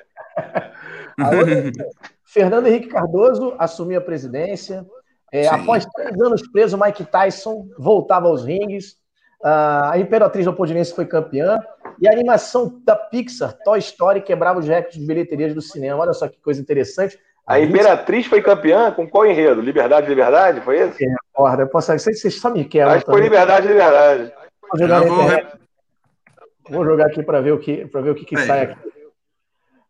[2.25, 4.85] Fernando Henrique Cardoso assumiu a presidência.
[5.31, 8.97] É, após três anos preso, Mike Tyson voltava aos ringues.
[9.43, 11.59] a Imperatriz Leopoldinense foi campeã.
[11.99, 16.01] E a animação da Pixar, Toy Story, quebrava os recordes de bilheterias do cinema.
[16.01, 17.17] Olha só que coisa interessante.
[17.45, 19.61] A Imperatriz foi campeã com qual enredo?
[19.61, 20.61] Liberdade, Liberdade?
[20.61, 21.05] Foi esse?
[21.05, 22.93] É, porra, eu posso que vocês só me querem.
[22.93, 24.31] Acho que foi Liberdade, Liberdade.
[24.69, 25.17] Vou jogar, vou...
[26.69, 28.91] vou jogar aqui para ver o que, ver o que, que sai aqui.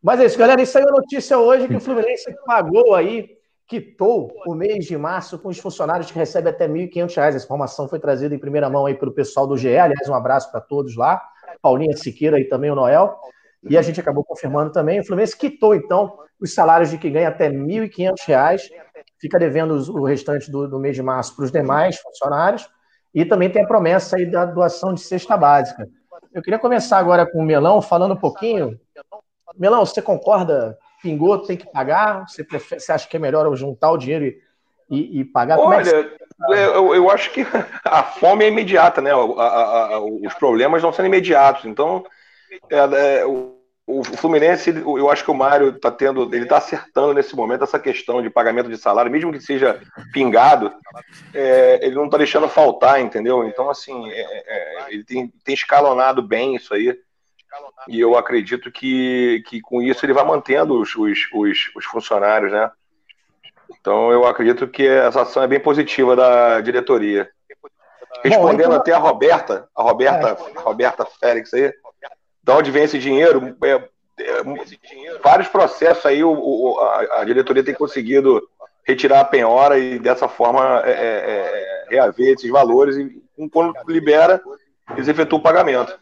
[0.02, 0.62] Mas é isso, galera.
[0.62, 3.38] Isso aí é a notícia hoje que o Fluminense pagou aí,
[3.68, 7.18] quitou o mês de março com os funcionários que recebem até R$ 1.500.
[7.18, 9.78] Essa informação foi trazida em primeira mão aí pelo pessoal do GE.
[9.78, 11.22] Aliás, um abraço para todos lá.
[11.62, 13.20] Paulinha Siqueira e também o Noel.
[13.70, 15.00] E a gente acabou confirmando também.
[15.00, 18.70] O Fluminense quitou, então, os salários de quem ganha até R$ 1.500,
[19.20, 22.68] fica devendo o restante do, do mês de março para os demais funcionários,
[23.14, 25.88] e também tem a promessa aí da doação de cesta básica.
[26.34, 28.80] Eu queria começar agora com o Melão, falando um pouquinho.
[29.58, 30.78] Melão, você concorda?
[31.04, 32.26] Pingou, tem que pagar?
[32.28, 34.42] Você, prefere, você acha que é melhor juntar o dinheiro e,
[34.90, 35.58] e, e pagar?
[35.58, 35.90] É Olha,
[36.54, 37.46] é eu, eu, acho que
[37.84, 39.12] a fome é imediata, né?
[39.12, 41.66] A, a, a, os problemas não são imediatos.
[41.66, 42.04] Então,
[42.70, 47.14] é, é, o, o Fluminense, eu acho que o Mário está tendo, ele está acertando
[47.14, 49.82] nesse momento essa questão de pagamento de salário, mesmo que seja
[50.14, 50.74] pingado,
[51.34, 53.46] é, ele não está deixando faltar, entendeu?
[53.46, 56.98] Então, assim, é, é, ele tem, tem, escalonado bem isso aí.
[57.88, 62.52] E eu acredito que, que com isso ele vai mantendo os, os, os, os funcionários,
[62.52, 62.72] né?
[63.80, 67.30] Então eu acredito que essa ação é bem positiva da diretoria.
[68.24, 68.82] Respondendo Bom, então...
[68.82, 71.74] até a Roberta, a Roberta, a Roberta Félix aí,
[72.44, 73.56] de onde vem esse dinheiro?
[73.64, 73.74] É,
[74.20, 78.42] é, vários processos aí o, o, a, a, diretoria tem conseguido
[78.84, 84.42] retirar a penhora e dessa forma é, é, é reaver esses valores e quando libera,
[84.96, 85.98] eles efetuam o pagamento.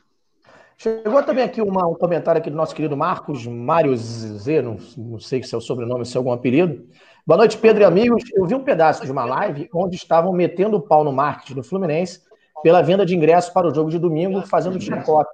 [0.77, 5.19] Chegou também aqui uma, um comentário aqui do nosso querido Marcos Mário Z, não, não
[5.19, 6.87] sei se é o sobrenome, se é algum apelido.
[7.27, 8.23] Boa noite, Pedro e amigos.
[8.33, 11.63] Eu vi um pedaço de uma live onde estavam metendo o pau no marketing do
[11.63, 12.21] Fluminense
[12.63, 15.29] pela venda de ingressos para o jogo de domingo, fazendo chacota.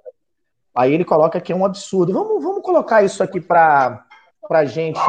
[0.76, 2.12] Aí ele coloca que é um absurdo.
[2.12, 4.04] Vamos, vamos colocar isso aqui para
[4.50, 5.00] a gente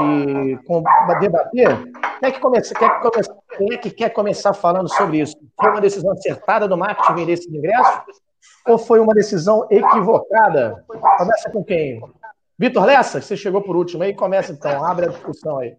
[1.19, 1.91] debater?
[2.19, 5.35] Quem é, que começa, quer que comece, quem é que quer começar falando sobre isso?
[5.59, 8.01] Foi uma decisão acertada do marketing vender esses ingressos?
[8.65, 10.83] Ou foi uma decisão equivocada?
[11.17, 12.01] Começa com quem?
[12.57, 15.75] Vitor Lessa, você chegou por último aí, começa então, abre a discussão aí.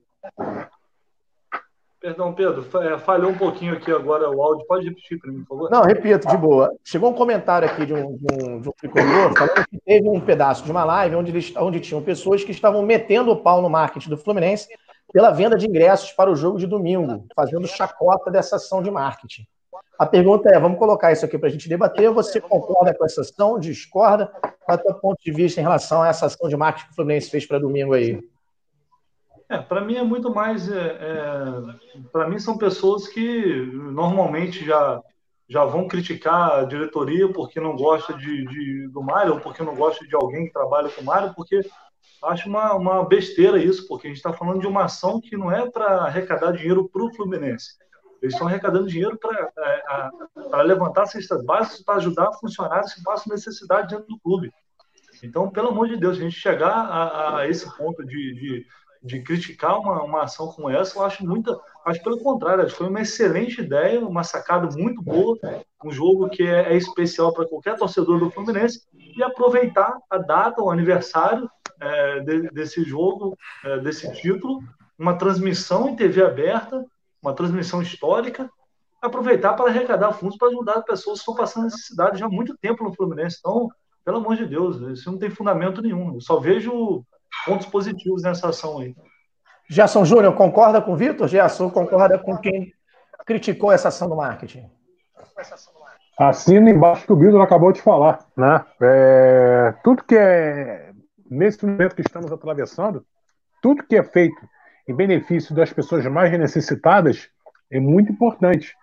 [2.00, 4.64] Perdão, Pedro, é, falhou um pouquinho aqui agora o áudio.
[4.66, 5.70] Pode repetir para mim, por favor?
[5.70, 6.72] Não, repito, de boa.
[6.84, 10.20] Chegou um comentário aqui de um, de um, de um tricolor falando que teve um
[10.20, 13.68] pedaço de uma live onde, eles, onde tinham pessoas que estavam metendo o pau no
[13.68, 14.68] marketing do Fluminense
[15.12, 19.44] pela venda de ingressos para o jogo de domingo, fazendo chacota dessa ação de marketing.
[19.98, 22.08] A pergunta é: vamos colocar isso aqui para a gente debater.
[22.12, 23.58] Você concorda com essa ação?
[23.58, 24.30] Discorda?
[24.64, 26.92] Qual é o seu ponto de vista em relação a essa ação de marketing que
[26.92, 28.22] o Fluminense fez para domingo aí?
[29.50, 30.70] É, para mim é muito mais.
[30.70, 35.02] É, é, para mim são pessoas que normalmente já,
[35.48, 39.74] já vão criticar a diretoria porque não gosta de, de, do Mário ou porque não
[39.74, 41.60] gosta de alguém que trabalha com o Mário, porque
[42.24, 45.50] acho uma, uma besteira isso, porque a gente está falando de uma ação que não
[45.50, 47.78] é para arrecadar dinheiro para o Fluminense.
[48.20, 53.94] Eles estão arrecadando dinheiro para é, levantar cestas básicas para ajudar funcionários que passam necessidade
[53.94, 54.52] dentro do clube.
[55.22, 58.66] Então, pelo amor de Deus, a gente chegar a, a esse ponto de, de
[59.02, 62.78] de criticar uma, uma ação como essa, eu acho muito, acho pelo contrário, acho que
[62.78, 65.38] foi uma excelente ideia, uma sacada muito boa,
[65.84, 70.62] um jogo que é, é especial para qualquer torcedor do Fluminense e aproveitar a data,
[70.62, 71.48] o aniversário
[71.80, 74.62] é, de, desse jogo, é, desse título,
[74.98, 76.84] uma transmissão em TV aberta,
[77.22, 78.50] uma transmissão histórica,
[79.00, 82.82] aproveitar para arrecadar fundos para ajudar pessoas que estão passando necessidade já há muito tempo
[82.82, 83.36] no Fluminense.
[83.38, 83.68] Então,
[84.04, 86.14] pelo amor de Deus, isso não tem fundamento nenhum.
[86.14, 87.04] Eu só vejo
[87.44, 88.94] pontos positivos nessa ação aí.
[89.68, 91.28] Gerson Júnior, concorda com o Vitor?
[91.28, 92.72] Gerson, concorda com quem
[93.26, 94.70] criticou essa ação do marketing?
[96.18, 98.18] Assina embaixo que o Vitor acabou de falar.
[98.36, 98.64] Né?
[98.80, 100.92] É, tudo que é,
[101.30, 103.04] nesse momento que estamos atravessando,
[103.62, 104.36] tudo que é feito
[104.88, 107.28] em benefício das pessoas mais necessitadas
[107.70, 108.74] é muito importante,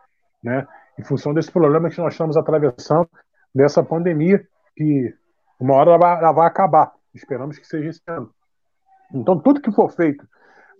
[0.43, 0.67] né?
[0.99, 3.09] Em função desse problema que nós estamos atravessando,
[3.53, 5.13] dessa pandemia, que
[5.59, 6.93] uma hora ela vai, ela vai acabar.
[7.13, 8.29] Esperamos que seja esse ano.
[9.15, 10.27] Então, tudo que for feito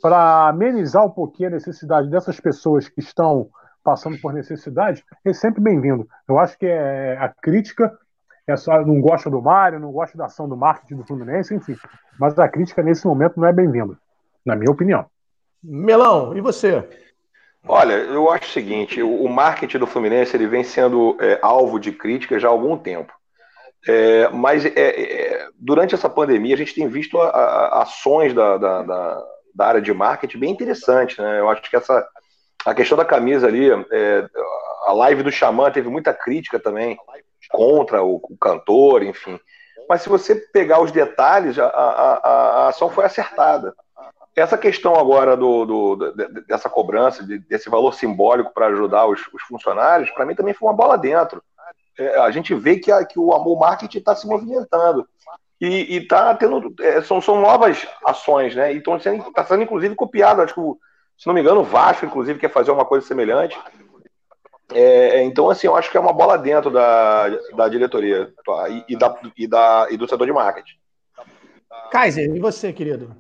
[0.02, 3.50] para amenizar um pouquinho a necessidade dessas pessoas que estão
[3.84, 6.08] passando por necessidade é sempre bem-vindo.
[6.28, 7.98] Eu acho que é, a crítica
[8.48, 11.76] é só, não gosta do Mário, não gosta da ação do marketing do Fluminense, enfim.
[12.20, 13.98] Mas a crítica nesse momento não é bem-vinda,
[14.46, 15.06] na minha opinião.
[15.64, 16.88] Melão, e você?
[17.68, 21.92] Olha, eu acho o seguinte: o marketing do Fluminense ele vem sendo é, alvo de
[21.92, 23.12] crítica já há algum tempo.
[23.88, 28.58] É, mas é, é, durante essa pandemia a gente tem visto a, a, ações da,
[28.58, 31.18] da, da, da, área de marketing bem interessantes.
[31.18, 31.40] Né?
[31.40, 32.08] Eu acho que essa
[32.66, 34.28] a questão da camisa ali, é,
[34.88, 36.98] a live do Xamã teve muita crítica também
[37.52, 39.40] contra o, o, cantor, enfim.
[39.88, 43.76] Mas se você pegar os detalhes, a, a, ação foi acertada.
[44.36, 46.14] Essa questão agora do, do
[46.48, 50.76] dessa cobrança, desse valor simbólico para ajudar os, os funcionários, para mim também foi uma
[50.76, 51.42] bola dentro
[51.98, 55.08] é, a gente vê que, a, que o amor marketing está se movimentando.
[55.60, 56.74] E está tendo.
[56.82, 58.74] É, são, são novas ações, né?
[58.74, 60.42] Então está sendo, tá sendo, inclusive, copiado.
[60.42, 60.62] Acho que,
[61.18, 63.58] se não me engano, o Vasco, inclusive, quer fazer uma coisa semelhante.
[64.74, 68.34] É, então, assim, eu acho que é uma bola dentro da, da diretoria
[68.70, 70.76] e, e, da, e, da, e do setor de marketing.
[71.92, 73.16] Kaiser, e você, querido?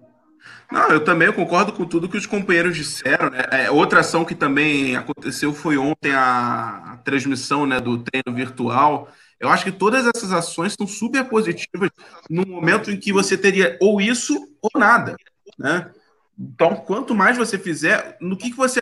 [0.72, 3.30] Não, eu também concordo com tudo que os companheiros disseram.
[3.30, 3.44] Né?
[3.52, 9.10] É, outra ação que também aconteceu foi ontem a, transmissão né, do treino virtual.
[9.40, 11.90] Eu acho que todas essas ações são super positivas
[12.30, 15.16] no momento em que você teria ou isso ou nada.
[15.58, 15.92] Né?
[16.38, 18.80] Então, quanto mais você fizer, no que, que você.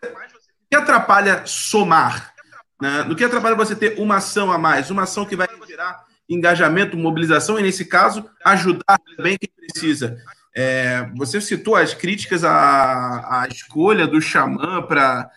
[0.70, 2.34] Que atrapalha somar?
[2.82, 3.04] Né?
[3.04, 6.98] No que atrapalha você ter uma ação a mais, uma ação que vai gerar engajamento,
[6.98, 10.18] mobilização, e nesse caso, ajudar também quem precisa.
[10.56, 15.32] É, você citou as críticas à, à escolha do Xamã para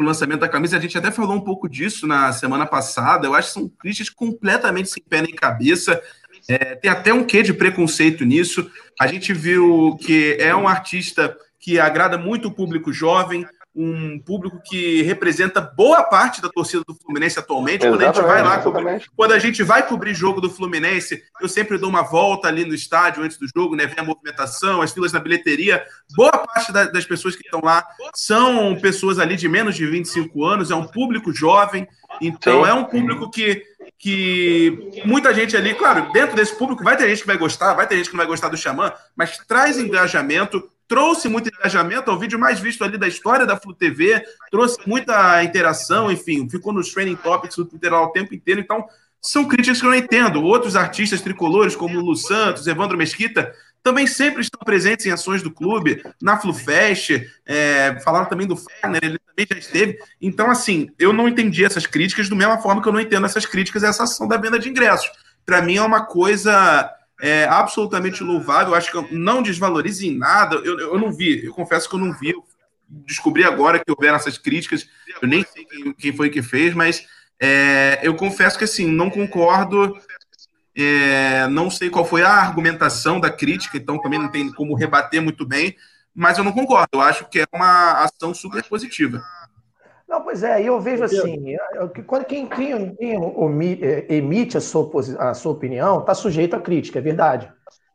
[0.00, 0.76] o lançamento da camisa.
[0.76, 3.26] A gente até falou um pouco disso na semana passada.
[3.26, 6.02] Eu acho que são críticas completamente sem pé nem cabeça.
[6.48, 8.68] É, tem até um quê de preconceito nisso.
[9.00, 14.60] A gente viu que é um artista que agrada muito o público jovem, um público
[14.62, 17.88] que representa boa parte da torcida do Fluminense atualmente.
[17.88, 21.48] Quando a gente vai lá, cobrir, quando a gente vai cobrir jogo do Fluminense, eu
[21.48, 23.86] sempre dou uma volta ali no estádio antes do jogo, né?
[23.86, 25.82] Ver a movimentação, as filas na bilheteria.
[26.14, 30.44] Boa parte da, das pessoas que estão lá são pessoas ali de menos de 25
[30.44, 31.88] anos, é um público jovem,
[32.20, 33.62] então é um público que
[34.02, 37.86] que muita gente ali, claro, dentro desse público vai ter gente que vai gostar, vai
[37.86, 42.12] ter gente que não vai gostar do Xamã, mas traz engajamento, trouxe muito engajamento, é
[42.12, 46.70] o vídeo mais visto ali da história da Flu TV, trouxe muita interação, enfim, ficou
[46.70, 48.84] nos training topics do Twitter o tempo inteiro, então
[49.18, 50.42] são críticas que eu não entendo.
[50.42, 55.50] Outros artistas tricolores, como Lu Santos, Evandro Mesquita, também sempre estão presentes em ações do
[55.50, 59.98] clube, na FluFest, é, falaram também do Ferner, ele também já esteve.
[60.20, 63.46] Então, assim, eu não entendi essas críticas da mesma forma que eu não entendo essas
[63.46, 65.10] críticas essa ação da venda de ingressos.
[65.46, 68.74] Para mim é uma coisa é absolutamente louvável.
[68.74, 70.56] Acho que não desvalorize em nada.
[70.56, 72.30] Eu, eu não vi, eu confesso que eu não vi.
[72.30, 72.44] Eu
[72.88, 74.88] descobri agora que houveram essas críticas.
[75.22, 77.06] Eu nem sei quem, quem foi que fez, mas
[77.40, 79.96] é, eu confesso que assim, não concordo.
[80.74, 85.22] É, não sei qual foi a argumentação da crítica, então também não tem como rebater
[85.22, 85.76] muito bem,
[86.12, 86.88] mas eu não concordo.
[86.94, 89.22] Eu acho que é uma ação super positiva.
[90.12, 91.56] Não, pois é, eu vejo assim,
[92.06, 93.14] quando quem, quem, quem
[93.82, 97.50] é, emite a sua, a sua opinião está sujeito à crítica, é verdade.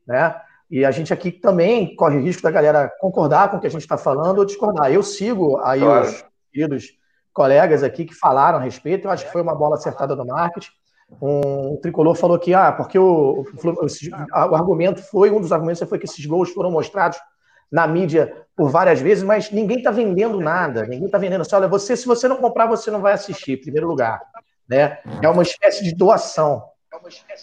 [0.07, 0.35] Né?
[0.67, 3.81] E a gente aqui também corre risco da galera concordar com o que a gente
[3.81, 4.91] está falando ou discordar.
[4.91, 6.07] Eu sigo aí claro.
[6.07, 6.87] os queridos
[7.31, 10.71] colegas aqui que falaram a respeito, eu acho que foi uma bola acertada do marketing.
[11.21, 15.99] Um tricolor falou que, ah, porque o, o, o, argumento foi, um dos argumentos foi
[15.99, 17.19] que esses gols foram mostrados
[17.71, 21.67] na mídia por várias vezes, mas ninguém está vendendo nada, ninguém está vendendo assim, olha,
[21.67, 24.21] você, se você não comprar, você não vai assistir, em primeiro lugar.
[24.67, 24.99] Né?
[25.21, 26.63] É uma espécie de doação.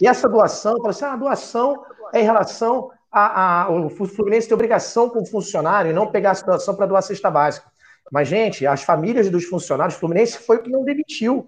[0.01, 4.49] E essa doação, fala assim, ah, a doação é em relação a, a, o Fluminense
[4.49, 7.71] tem obrigação com o funcionário e não pegar a doação para doar cesta básica.
[8.11, 11.47] Mas, gente, as famílias dos funcionários, o Fluminense foi o que não demitiu.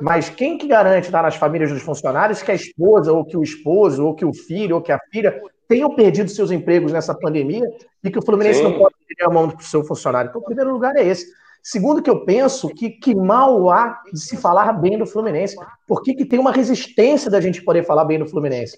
[0.00, 3.42] Mas quem que garante estar nas famílias dos funcionários que a esposa, ou que o
[3.42, 7.62] esposo, ou que o filho, ou que a filha tenham perdido seus empregos nessa pandemia
[8.02, 8.64] e que o Fluminense Sim.
[8.64, 10.28] não pode ter a mão do seu funcionário.
[10.28, 11.32] Então, o primeiro lugar é esse.
[11.62, 15.54] Segundo, que eu penso que, que mal há de se falar bem do Fluminense.
[15.86, 18.74] Por que, que tem uma resistência da gente poder falar bem do Fluminense?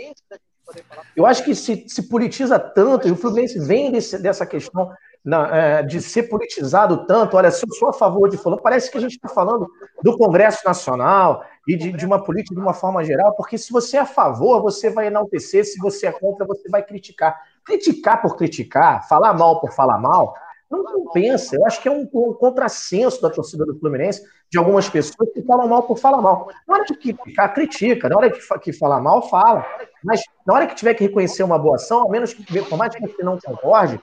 [1.16, 4.90] Eu acho que se, se politiza tanto, e o Fluminense vem desse, dessa questão
[5.24, 7.36] na, é, de ser politizado tanto.
[7.36, 9.68] Olha, se eu sou a favor de fulano, parece que a gente está falando
[10.02, 13.96] do Congresso Nacional e de, de, uma política de uma forma geral, porque se você
[13.96, 17.40] é a favor, você vai enaltecer, se você é contra, você vai criticar.
[17.64, 20.34] Criticar por criticar, falar mal por falar mal,
[20.68, 21.54] não compensa.
[21.54, 25.42] Eu acho que é um, um contrassenso da torcida do Fluminense, de algumas pessoas que
[25.42, 26.48] falam mal por falar mal.
[26.66, 28.08] Na hora de criticar, critica.
[28.08, 29.64] Na hora de que falar mal, fala.
[30.02, 32.94] Mas na hora que tiver que reconhecer uma boa ação, ao menos que, por mais
[32.94, 34.00] que você não concorde,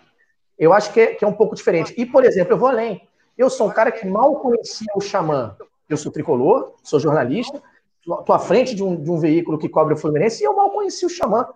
[0.59, 1.93] eu acho que é, que é um pouco diferente.
[1.97, 3.01] E, por exemplo, eu vou além.
[3.37, 5.55] Eu sou um cara que mal conhecia o Xamã.
[5.87, 7.61] Eu sou tricolor, sou jornalista,
[7.99, 10.69] estou à frente de um, de um veículo que cobre o Fluminense e eu mal
[10.69, 11.47] conheci o Xamã.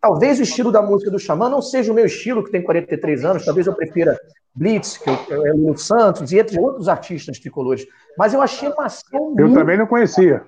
[0.00, 3.24] Talvez o estilo da música do Xamã não seja o meu estilo, que tem 43
[3.24, 4.18] anos, talvez eu prefira
[4.54, 7.86] Blitz, que é o Santos e entre outros artistas tricolores.
[8.16, 9.34] Mas eu achei uma ação.
[9.36, 9.54] Eu muito...
[9.54, 10.46] também não conhecia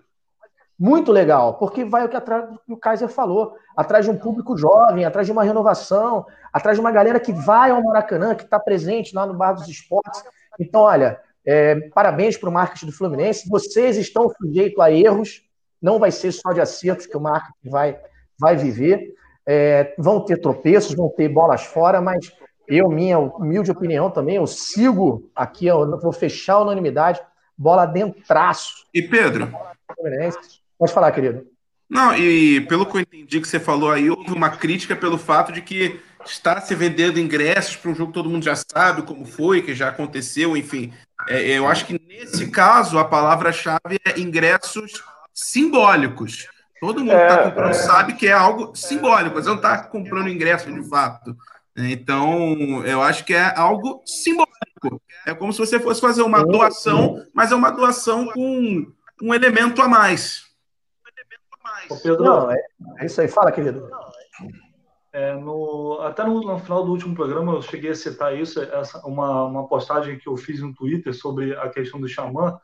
[0.82, 4.16] muito legal, porque vai o que, atrás, do que o Kaiser falou, atrás de um
[4.16, 8.42] público jovem, atrás de uma renovação, atrás de uma galera que vai ao Maracanã, que
[8.42, 10.24] está presente lá no Bar dos Esportes.
[10.58, 13.48] Então, olha, é, parabéns para o marketing do Fluminense.
[13.48, 15.44] Vocês estão sujeitos a erros,
[15.80, 17.96] não vai ser só de acertos que o marketing vai,
[18.36, 19.14] vai viver.
[19.46, 22.32] É, vão ter tropeços, vão ter bolas fora, mas
[22.66, 27.20] eu, minha humilde opinião também, eu sigo aqui, eu vou fechar a unanimidade,
[27.56, 28.84] bola dentraço.
[28.92, 29.48] E Pedro?
[29.94, 31.46] Fluminense Pode falar, querido.
[31.88, 35.52] Não, e pelo que eu entendi que você falou aí, houve uma crítica pelo fato
[35.52, 39.26] de que está se vendendo ingressos para um jogo que todo mundo já sabe como
[39.26, 40.92] foi, que já aconteceu, enfim.
[41.28, 45.04] É, eu acho que nesse caso a palavra-chave é ingressos
[45.34, 46.48] simbólicos.
[46.80, 47.74] Todo mundo que está é, comprando é.
[47.74, 51.36] sabe que é algo simbólico, você não está comprando ingresso de fato.
[51.76, 55.00] Então, eu acho que é algo simbólico.
[55.26, 58.86] É como se você fosse fazer uma doação, mas é uma doação com
[59.22, 60.51] um elemento a mais.
[62.00, 62.56] Pedro, não, é,
[62.98, 63.28] é, isso aí.
[63.28, 63.88] Fala, querido.
[65.12, 68.98] É, no, até no, no, final do último programa eu cheguei a citar isso, essa,
[69.06, 72.58] uma, uma postagem que eu fiz no Twitter sobre a questão do xamã,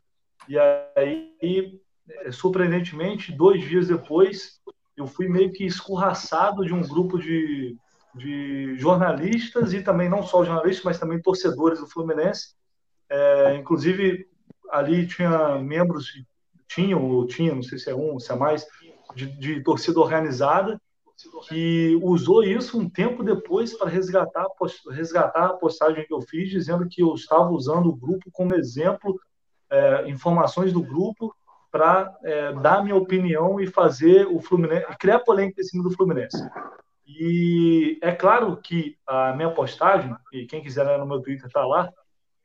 [0.48, 4.60] e aí, é, surpreendentemente, dois dias depois,
[4.96, 7.76] eu fui meio que escorraçado de um grupo de,
[8.14, 12.54] de jornalistas, e também não só jornalistas, mas também torcedores do Fluminense.
[13.10, 14.26] É, inclusive,
[14.70, 16.06] ali tinha membros,
[16.66, 18.66] tinham ou tinha, não sei se é um, se é mais,
[19.14, 20.80] de, de torcida organizada
[21.48, 24.46] que usou isso um tempo depois para resgatar,
[24.90, 29.18] resgatar a postagem que eu fiz, dizendo que eu estava usando o grupo como exemplo,
[29.68, 31.34] é, informações do grupo,
[31.70, 36.38] para é, dar minha opinião e fazer o Fluminense, criar polêmica em cima do Fluminense.
[37.06, 41.90] E é claro que a minha postagem, e quem quiser no meu Twitter está lá,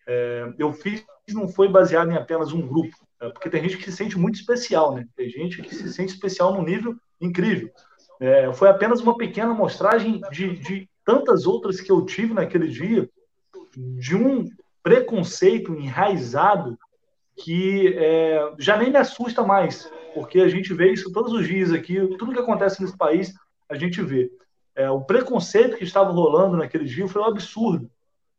[0.07, 2.97] é, eu fiz não foi baseado em apenas um grupo,
[3.29, 5.05] porque tem gente que se sente muito especial, né?
[5.15, 7.69] Tem gente que se sente especial num nível incrível.
[8.19, 13.09] É, foi apenas uma pequena amostragem de, de tantas outras que eu tive naquele dia,
[13.75, 14.47] de um
[14.81, 16.77] preconceito enraizado
[17.35, 21.71] que é, já nem me assusta mais, porque a gente vê isso todos os dias
[21.71, 23.33] aqui, tudo que acontece nesse país,
[23.67, 24.31] a gente vê.
[24.75, 27.89] É, o preconceito que estava rolando naquele dia foi um absurdo.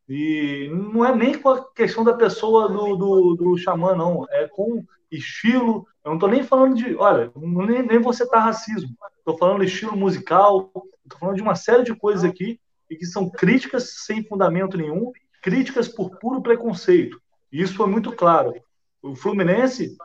[0.07, 4.25] E não é nem com a questão da pessoa do, do, do xamã, não.
[4.29, 5.87] É com estilo.
[6.03, 6.95] Eu não estou nem falando de.
[6.95, 8.95] Olha, nem, nem você tá racismo.
[9.17, 10.71] Estou falando de estilo musical.
[11.03, 15.11] Estou falando de uma série de coisas aqui e que são críticas sem fundamento nenhum,
[15.41, 17.19] críticas por puro preconceito.
[17.51, 18.53] E isso foi muito claro.
[19.01, 19.95] O Fluminense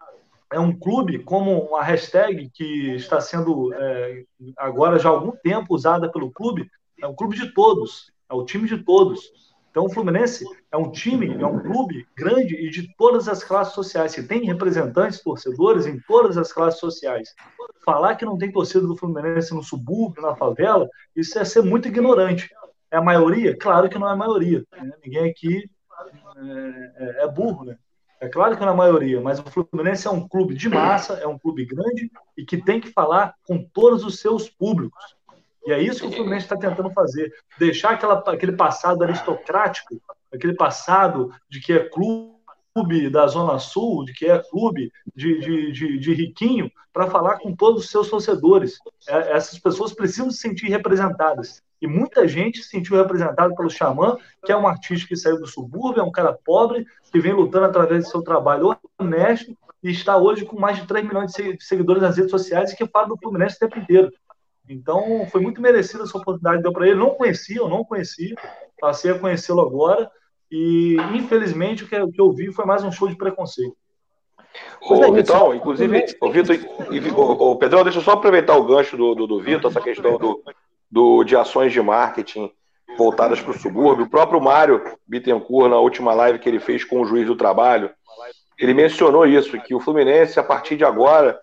[0.53, 4.25] é um clube, como a hashtag que está sendo é,
[4.57, 6.69] agora já há algum tempo usada pelo clube,
[7.01, 9.21] é um clube de todos, é o time de todos.
[9.71, 13.73] Então, o Fluminense é um time, é um clube grande e de todas as classes
[13.73, 17.33] sociais, que tem representantes, torcedores em todas as classes sociais.
[17.85, 21.87] Falar que não tem torcida do Fluminense no subúrbio, na favela, isso é ser muito
[21.87, 22.51] ignorante.
[22.91, 23.57] É a maioria?
[23.57, 24.64] Claro que não é a maioria.
[24.73, 24.93] Né?
[25.05, 25.71] Ninguém aqui
[26.37, 27.77] é, é, é burro, né?
[28.21, 31.14] É claro que não é a maioria, mas o Fluminense é um clube de massa,
[31.14, 35.03] é um clube grande e que tem que falar com todos os seus públicos.
[35.67, 37.33] E é isso que o Fluminense está tentando fazer.
[37.59, 40.01] Deixar aquela, aquele passado aristocrático,
[40.33, 45.73] aquele passado de que é clube da Zona Sul, de que é clube de, de,
[45.73, 48.79] de, de riquinho, para falar com todos os seus torcedores.
[49.09, 51.63] É, essas pessoas precisam se sentir representadas.
[51.81, 55.47] E muita gente se sentiu representada pelo Xamã, que é um artista que saiu do
[55.47, 60.17] subúrbio, é um cara pobre, que vem lutando através do seu trabalho honesto e está
[60.17, 63.17] hoje com mais de 3 milhões de seguidores nas redes sociais e que fala do
[63.17, 64.13] Fluminense o tempo inteiro.
[64.71, 66.95] Então, foi muito merecida essa oportunidade que deu para ele.
[66.95, 68.37] Não conhecia, eu não conhecia,
[68.81, 70.09] passei a conhecê-lo agora.
[70.49, 73.77] E, infelizmente, o que, eu vi foi mais um show de preconceito.
[74.81, 76.57] Ô, Vitão, inclusive, o Vitor,
[77.16, 80.43] o, Pedrão, deixa eu só aproveitar o gancho do, do, do Vitor, essa questão do,
[80.89, 82.51] do, de ações de marketing
[82.97, 84.05] voltadas para o subúrbio.
[84.05, 87.91] O próprio Mário Bittencourt, na última live que ele fez com o juiz do trabalho,
[88.57, 91.41] ele mencionou isso, que o Fluminense, a partir de agora,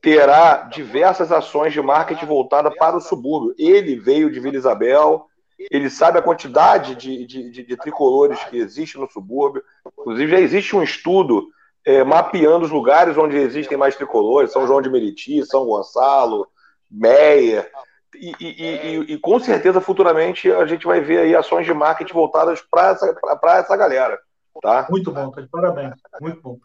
[0.00, 3.54] terá diversas ações de marketing voltada para o subúrbio.
[3.58, 5.26] Ele veio de Vila Isabel,
[5.70, 9.62] ele sabe a quantidade de, de, de, de tricolores que existe no subúrbio.
[9.98, 11.48] Inclusive, já existe um estudo
[11.84, 16.46] é, mapeando os lugares onde existem mais tricolores, São João de Meriti, São Gonçalo,
[16.90, 17.68] Meia.
[18.14, 22.12] E, e, e, e, com certeza futuramente a gente vai ver aí ações de marketing
[22.12, 24.18] voltadas para essa, essa galera.
[24.60, 24.86] Tá?
[24.90, 25.94] Muito bom, parabéns.
[26.20, 26.58] Muito bom.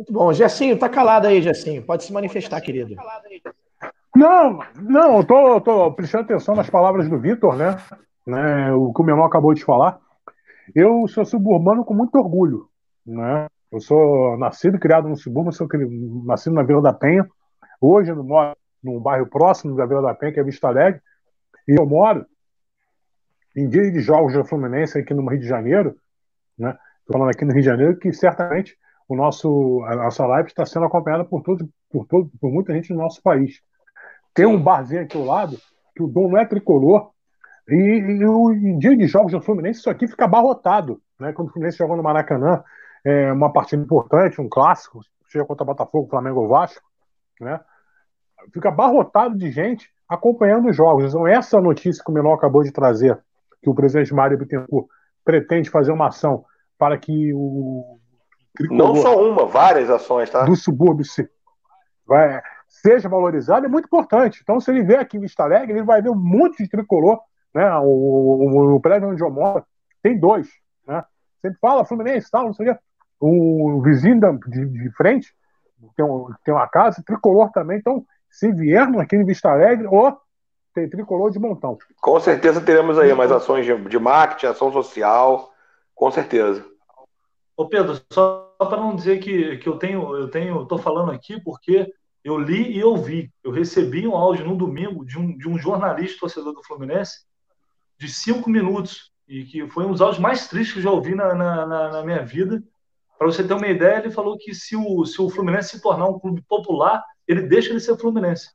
[0.00, 0.32] Muito bom.
[0.32, 1.82] Gessinho, tá calado aí, Gessinho.
[1.82, 2.96] Pode se manifestar, querido.
[4.16, 7.76] Não, não, eu tô, tô prestando atenção nas palavras do Vitor, né?
[8.26, 8.72] né?
[8.72, 10.00] O que o menor acabou de falar.
[10.74, 12.66] Eu sou suburbano com muito orgulho,
[13.04, 13.46] né?
[13.70, 15.68] Eu sou nascido e criado no subúrbio, sou
[16.24, 17.28] nascido na Vila da Penha.
[17.78, 21.02] Hoje eu moro num bairro próximo da Vila da Penha, que é Vista Alegre.
[21.68, 22.24] E eu moro
[23.54, 25.94] em dia de jogos da Fluminense aqui no Rio de Janeiro,
[26.58, 26.70] né?
[27.00, 28.79] Estou falando aqui no Rio de Janeiro, que certamente
[29.14, 32.92] o nosso, a nossa live está sendo acompanhada por, todo, por, todo, por muita gente
[32.92, 33.60] no nosso país.
[34.32, 35.58] Tem um barzinho aqui ao lado,
[35.94, 37.10] que o dono é tricolor,
[37.68, 41.00] e, e, em dia de jogos do Fluminense, isso aqui fica abarrotado.
[41.18, 41.32] Né?
[41.32, 42.62] Quando o Fluminense joga no Maracanã,
[43.04, 46.86] é uma partida importante, um clássico, seja contra Botafogo, Flamengo ou Vasco,
[47.40, 47.60] né?
[48.52, 51.08] fica abarrotado de gente acompanhando os jogos.
[51.08, 53.18] Então, essa notícia que o Menor acabou de trazer,
[53.62, 54.88] que o presidente Mário Bittencourt
[55.24, 56.44] pretende fazer uma ação
[56.78, 57.98] para que o
[58.58, 60.44] não só uma, várias ações, tá?
[60.44, 61.28] Do subúrbio se,
[62.06, 64.40] vai, seja valorizado é muito importante.
[64.42, 67.20] Então, se ele vier aqui em Vista Alegre, ele vai ver um monte de tricolor,
[67.54, 67.72] né?
[67.78, 69.64] O, o, o prédio onde eu moro
[70.02, 70.48] tem dois,
[70.86, 71.04] né?
[71.40, 72.80] Sempre fala Fluminense, tal, não sei o quê.
[73.20, 75.34] O vizinho de, de frente
[75.96, 77.78] tem, um, tem uma casa, tricolor também.
[77.78, 80.16] Então, se vier aqui em Vista Alegre, ó,
[80.74, 81.76] tem tricolor de montão.
[82.00, 85.50] Com certeza teremos aí mais ações de, de marketing, ação social,
[85.94, 86.64] com certeza.
[87.60, 91.38] Ô Pedro, só para não dizer que, que eu tenho, eu tenho, estou falando aqui
[91.42, 91.92] porque
[92.24, 93.30] eu li e ouvi.
[93.44, 97.26] Eu recebi um áudio no domingo de um, de um jornalista torcedor do Fluminense
[97.98, 101.14] de cinco minutos e que foi um dos áudios mais tristes que eu já ouvi
[101.14, 102.64] na, na, na minha vida.
[103.18, 106.08] Para você ter uma ideia, ele falou que se o, se o Fluminense se tornar
[106.08, 108.52] um clube popular, ele deixa de ser Fluminense.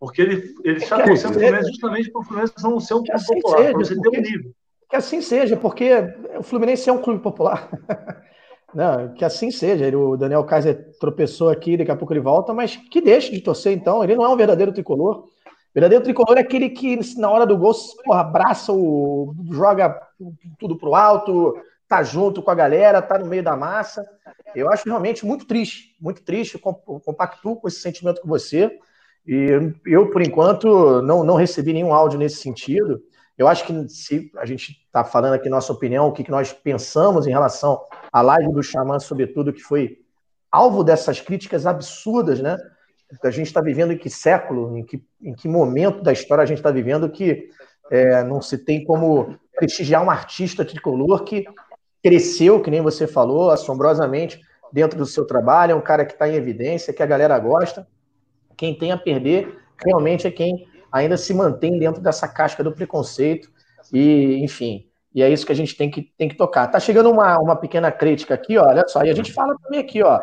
[0.00, 3.26] Porque ele, ele está torcendo o Fluminense justamente para o Fluminense não ser um clube
[3.26, 4.53] popular, para você ter um nível.
[4.88, 5.90] Que assim seja, porque
[6.38, 7.68] o Fluminense é um clube popular.
[8.74, 9.86] Não, que assim seja.
[9.86, 13.40] Ele, o Daniel Kaiser tropeçou aqui, daqui a pouco ele volta, mas que deixe de
[13.40, 14.02] torcer então.
[14.02, 15.28] Ele não é um verdadeiro tricolor.
[15.72, 17.72] Verdadeiro tricolor é aquele que, na hora do gol,
[18.04, 19.32] porra, abraça o.
[19.52, 20.00] joga
[20.58, 21.56] tudo pro alto,
[21.88, 24.04] tá junto com a galera, tá no meio da massa.
[24.54, 26.58] Eu acho realmente muito triste, muito triste.
[26.58, 28.70] Compactuo com esse sentimento com você.
[29.26, 33.00] E eu, por enquanto, não, não recebi nenhum áudio nesse sentido.
[33.36, 36.52] Eu acho que se a gente está falando aqui nossa opinião, o que, que nós
[36.52, 37.80] pensamos em relação
[38.12, 39.98] à live do Xamã, sobretudo, que foi
[40.50, 42.56] alvo dessas críticas absurdas, né?
[43.22, 46.46] A gente está vivendo em que século, em que, em que momento da história a
[46.46, 47.48] gente está vivendo que
[47.90, 51.44] é, não se tem como prestigiar um artista tricolor que
[52.02, 54.40] cresceu, que nem você falou, assombrosamente
[54.72, 57.86] dentro do seu trabalho, é um cara que está em evidência, que a galera gosta.
[58.56, 63.50] Quem tem a perder realmente é quem ainda se mantém dentro dessa casca do preconceito
[63.92, 66.68] e, enfim, e é isso que a gente tem que, tem que tocar.
[66.68, 69.80] Tá chegando uma, uma pequena crítica aqui, ó, olha só, e a gente fala também
[69.80, 70.20] aqui, ó,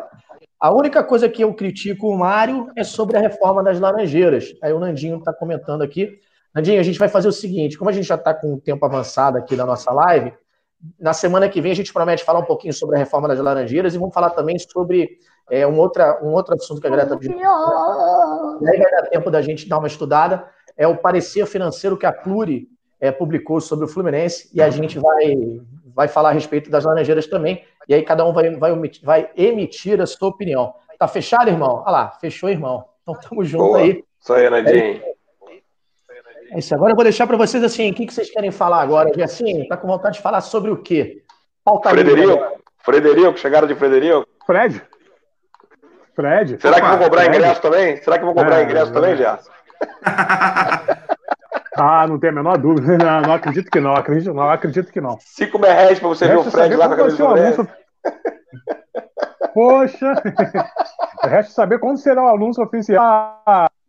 [0.58, 4.54] a única coisa que eu critico o Mário é sobre a reforma das laranjeiras.
[4.62, 6.18] Aí o Nandinho está comentando aqui.
[6.54, 8.84] Nandinho, a gente vai fazer o seguinte: como a gente já está com o tempo
[8.86, 10.32] avançado aqui na nossa live,
[10.98, 13.94] na semana que vem a gente promete falar um pouquinho sobre a reforma das laranjeiras
[13.94, 15.18] e vamos falar também sobre
[15.50, 17.36] é, um, outra, um outro assunto que a Greta pediu.
[17.38, 20.48] E aí vai dar tempo da gente dar uma estudada
[20.82, 22.68] é o parecer financeiro que a Pluri
[23.00, 25.36] é, publicou sobre o Fluminense e a gente vai,
[25.94, 27.64] vai falar a respeito das laranjeiras também.
[27.88, 30.74] E aí cada um vai, vai, emitir, vai emitir a sua opinião.
[30.98, 31.82] Tá fechado, irmão?
[31.86, 32.84] Olha lá, fechou, irmão.
[33.02, 33.78] Então tamo junto Boa.
[33.78, 34.04] aí.
[34.20, 35.02] Isso aí, Nadinho.
[36.50, 36.74] É isso.
[36.74, 39.10] Agora eu vou deixar para vocês assim, o que, que vocês querem falar agora?
[39.22, 41.22] Assim, tá com vontade de falar sobre o quê?
[41.64, 44.26] Pauta Frederico, Frederico, chegaram de Frederico?
[44.44, 44.82] Fred.
[46.14, 46.60] Fred.
[46.60, 47.36] Será Opa, que vou cobrar Fred.
[47.36, 47.96] ingresso também?
[47.98, 49.50] Será que vou cobrar é, ingresso é, também, Gerson?
[51.76, 52.98] ah, não tem a menor dúvida.
[53.02, 53.94] Não, não, acredito que não.
[53.94, 55.18] Acredito, não, acredito que não.
[55.20, 57.68] Cinco merréis para você ver o Fred lá com a camisa do anúncio...
[59.54, 60.14] Poxa!
[61.24, 63.42] Resta saber quando será o anúncio oficial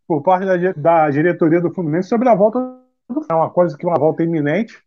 [0.08, 3.86] por parte da, da diretoria do Fluminense sobre a volta do É uma coisa que
[3.86, 4.82] é uma volta iminente,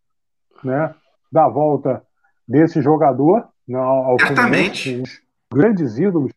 [0.62, 0.94] né?
[1.32, 2.02] Da volta
[2.46, 5.20] desse jogador né, ao Fluminense, os
[5.52, 6.32] grandes ídolos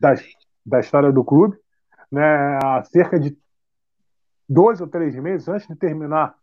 [0.00, 0.14] da,
[0.64, 1.56] da história do clube,
[2.10, 2.58] né?
[2.62, 3.36] Há cerca de
[4.48, 6.34] dois ou três meses antes de terminar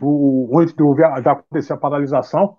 [0.00, 2.56] o, antes de, de acontecer a paralisação,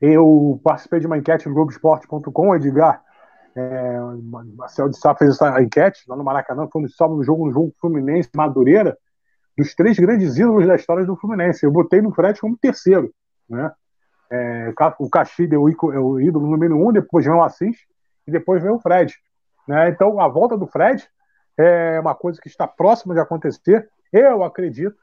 [0.00, 3.02] eu participei de uma enquete no Globoesporte.com, Edgar
[3.56, 3.98] é,
[4.56, 7.74] Marcel de Sá fez essa enquete lá no Maracanã, foi no no jogo, no jogo
[7.80, 8.96] Fluminense Madureira,
[9.56, 11.64] dos três grandes ídolos da história do Fluminense.
[11.64, 13.12] Eu botei no Fred como terceiro,
[13.48, 13.72] né?
[14.30, 17.78] É, o Caxiga o, é o ídolo número um, depois vem o Assis
[18.26, 19.14] e depois vem o Fred.
[19.66, 19.88] Né?
[19.88, 21.08] Então, a volta do Fred
[21.58, 23.90] é uma coisa que está próxima de acontecer.
[24.12, 24.96] Eu acredito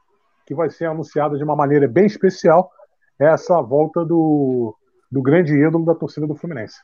[0.45, 2.71] que vai ser anunciada de uma maneira bem especial
[3.19, 4.75] essa volta do,
[5.11, 6.77] do grande ídolo da torcida do Fluminense.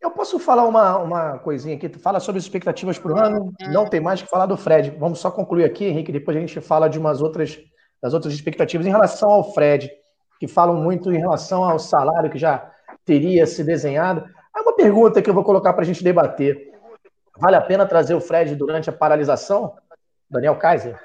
[0.00, 1.88] Eu posso falar uma, uma coisinha aqui?
[1.88, 4.90] Tu fala sobre expectativas para o ano, não tem mais que falar do Fred.
[4.98, 7.58] Vamos só concluir aqui, Henrique, depois a gente fala de umas outras,
[8.00, 9.90] das outras expectativas em relação ao Fred,
[10.38, 12.70] que falam muito em relação ao salário que já
[13.04, 14.24] teria se desenhado.
[14.56, 16.77] É uma pergunta que eu vou colocar para a gente debater.
[17.40, 19.74] Vale a pena trazer o Fred durante a paralisação?
[20.30, 20.98] Daniel Kaiser?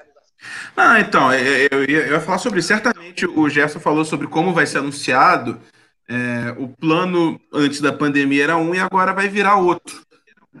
[0.76, 2.60] Ah, então, eu ia, eu ia falar sobre.
[2.60, 5.60] Certamente o Gerson falou sobre como vai ser anunciado.
[6.06, 10.02] É, o plano antes da pandemia era um e agora vai virar outro.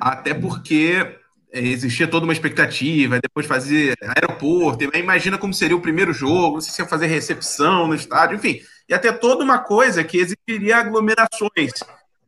[0.00, 1.18] Até porque
[1.52, 6.80] é, existia toda uma expectativa, depois fazer aeroporto, imagina como seria o primeiro jogo, se
[6.80, 11.72] ia fazer recepção no estádio, enfim, ia ter toda uma coisa que exigiria aglomerações,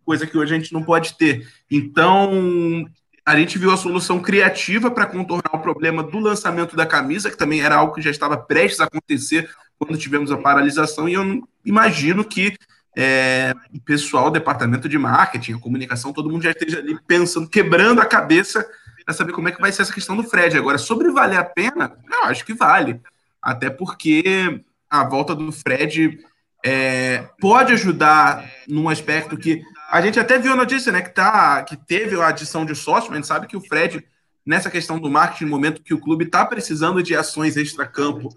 [0.05, 1.49] coisa que hoje a gente não pode ter.
[1.71, 2.85] Então,
[3.27, 7.37] a gente viu a solução criativa para contornar o problema do lançamento da camisa, que
[7.37, 11.47] também era algo que já estava prestes a acontecer quando tivemos a paralisação, e eu
[11.65, 12.57] imagino que
[12.97, 17.49] é, o pessoal, o departamento de marketing, a comunicação, todo mundo já esteja ali pensando,
[17.49, 18.67] quebrando a cabeça
[19.05, 20.57] para saber como é que vai ser essa questão do Fred.
[20.57, 23.01] Agora, sobre valer a pena, eu acho que vale.
[23.43, 26.19] Até porque a volta do Fred
[26.65, 31.01] é, pode ajudar num aspecto que a gente até viu a notícia, né?
[31.03, 34.05] Que, tá, que teve a adição de sócio, mas a gente sabe que o Fred,
[34.45, 38.29] nessa questão do marketing, no momento que o clube está precisando de ações extra-campo,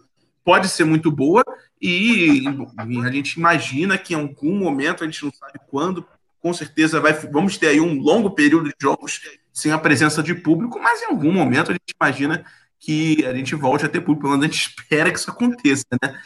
[0.44, 1.44] pode ser muito boa.
[1.82, 2.44] E,
[2.78, 6.06] a gente imagina que em algum momento, a gente não sabe quando,
[6.42, 9.22] com certeza vai, vamos ter aí um longo período de jogos
[9.54, 12.46] sem a presença de público, mas em algum momento a gente imagina
[12.80, 15.86] que a gente volte a ter público, pelo menos a gente espera que isso aconteça,
[16.02, 16.20] né?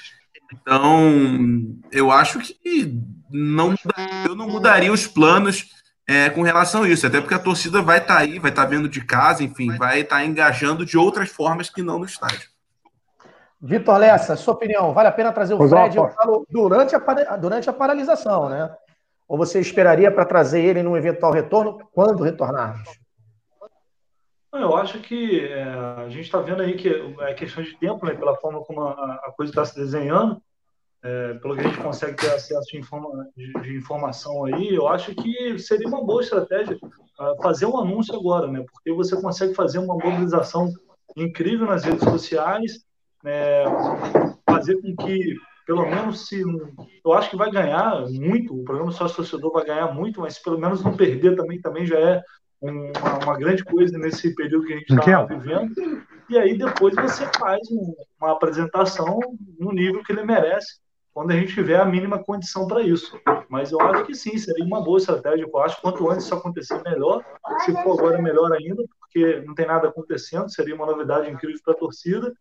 [0.54, 2.94] Então, eu acho que
[3.34, 3.74] não
[4.28, 5.74] eu não mudaria os planos
[6.08, 8.64] é, com relação a isso, até porque a torcida vai estar tá aí, vai estar
[8.64, 12.06] tá vendo de casa, enfim, vai estar tá engajando de outras formas que não no
[12.06, 12.54] estádio.
[13.60, 17.38] Vitor Lessa, sua opinião, vale a pena trazer o pois Fred eu falo, durante, a,
[17.38, 18.70] durante a paralisação, né?
[19.26, 22.88] Ou você esperaria para trazer ele num eventual retorno quando retornarmos?
[24.52, 28.14] Eu acho que é, a gente está vendo aí que é questão de tempo, né,
[28.14, 30.40] pela forma como a, a coisa está se desenhando,
[31.04, 35.14] é, pelo que a gente consegue ter acesso de, informa, de, informação aí, eu acho
[35.14, 39.80] que seria uma boa estratégia uh, fazer um anúncio agora, né, porque você consegue fazer
[39.80, 40.72] uma mobilização
[41.18, 42.86] incrível nas redes sociais,
[43.22, 43.64] né,
[44.50, 45.36] fazer com que
[45.66, 46.42] pelo menos se.
[47.04, 50.60] Eu acho que vai ganhar muito, o programa Sócio Torcedor vai ganhar muito, mas pelo
[50.60, 52.22] menos não perder também, também já é
[52.62, 55.74] uma, uma grande coisa nesse período que a gente está vivendo.
[56.30, 59.20] E aí depois você faz um, uma apresentação
[59.60, 60.83] no nível que ele merece,
[61.14, 63.20] quando a gente tiver a mínima condição para isso.
[63.50, 65.46] Mas eu acho que sim, seria uma boa estratégia.
[65.46, 67.24] Eu acho que quanto antes isso acontecer, melhor.
[67.66, 71.74] Se for agora, melhor ainda, porque não tem nada acontecendo, seria uma novidade incrível para
[71.74, 72.34] a torcida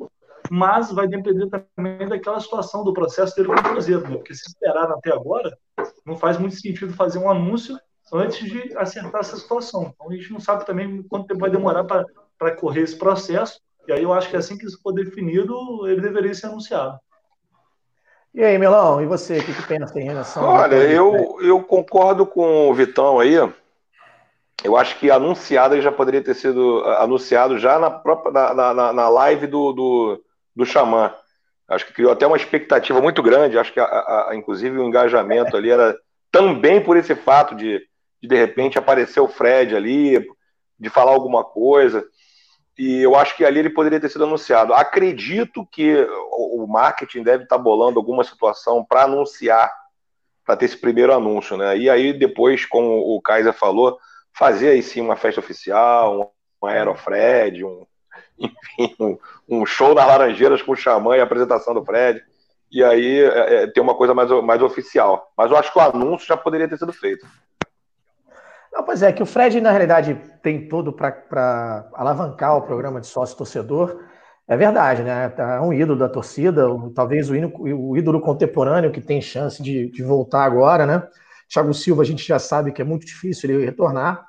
[0.51, 4.17] mas vai depender também daquela situação do processo dele com o Cruzeiro, né?
[4.17, 5.57] porque se esperar até agora,
[6.05, 7.79] não faz muito sentido fazer um anúncio
[8.13, 9.93] antes de acertar essa situação.
[9.95, 13.93] Então a gente não sabe também quanto tempo vai demorar para correr esse processo, e
[13.93, 16.99] aí eu acho que assim que isso for definido, ele deveria ser anunciado.
[18.35, 22.25] E aí, Melão, e você, o que, que pensa em relação Olha, eu, eu concordo
[22.25, 23.35] com o Vitão aí.
[24.65, 29.09] Eu acho que anunciado já poderia ter sido anunciado já na própria na, na, na
[29.09, 30.25] live do, do,
[30.57, 31.13] do Xamã.
[31.69, 33.59] Acho que criou até uma expectativa muito grande.
[33.59, 35.97] Acho que, a, a, inclusive, o engajamento ali era
[36.31, 37.81] também por esse fato de,
[38.21, 40.27] de, de repente, aparecer o Fred ali,
[40.79, 42.05] de falar alguma coisa.
[42.79, 44.73] E eu acho que ali ele poderia ter sido anunciado.
[44.73, 49.71] Acredito que o marketing deve estar bolando alguma situação para anunciar,
[50.45, 51.77] para ter esse primeiro anúncio, né?
[51.77, 53.99] E aí, depois, como o Kaiser falou,
[54.33, 57.87] fazer aí sim uma festa oficial, um Aerofred, um,
[58.39, 59.19] enfim, um,
[59.49, 62.23] um show nas Laranjeiras com o Xamã e a apresentação do Fred.
[62.71, 65.31] E aí é, é, ter uma coisa mais, mais oficial.
[65.37, 67.27] Mas eu acho que o anúncio já poderia ter sido feito.
[68.73, 73.07] Não, pois é, que o Fred, na realidade, tem tudo para alavancar o programa de
[73.07, 74.03] sócio-torcedor.
[74.49, 75.33] É verdade, né?
[75.37, 80.03] É um ídolo da torcida, talvez o, o ídolo contemporâneo que tem chance de, de,
[80.03, 81.07] voltar agora, né?
[81.49, 84.25] Thiago Silva, a gente já sabe que é muito difícil ele retornar.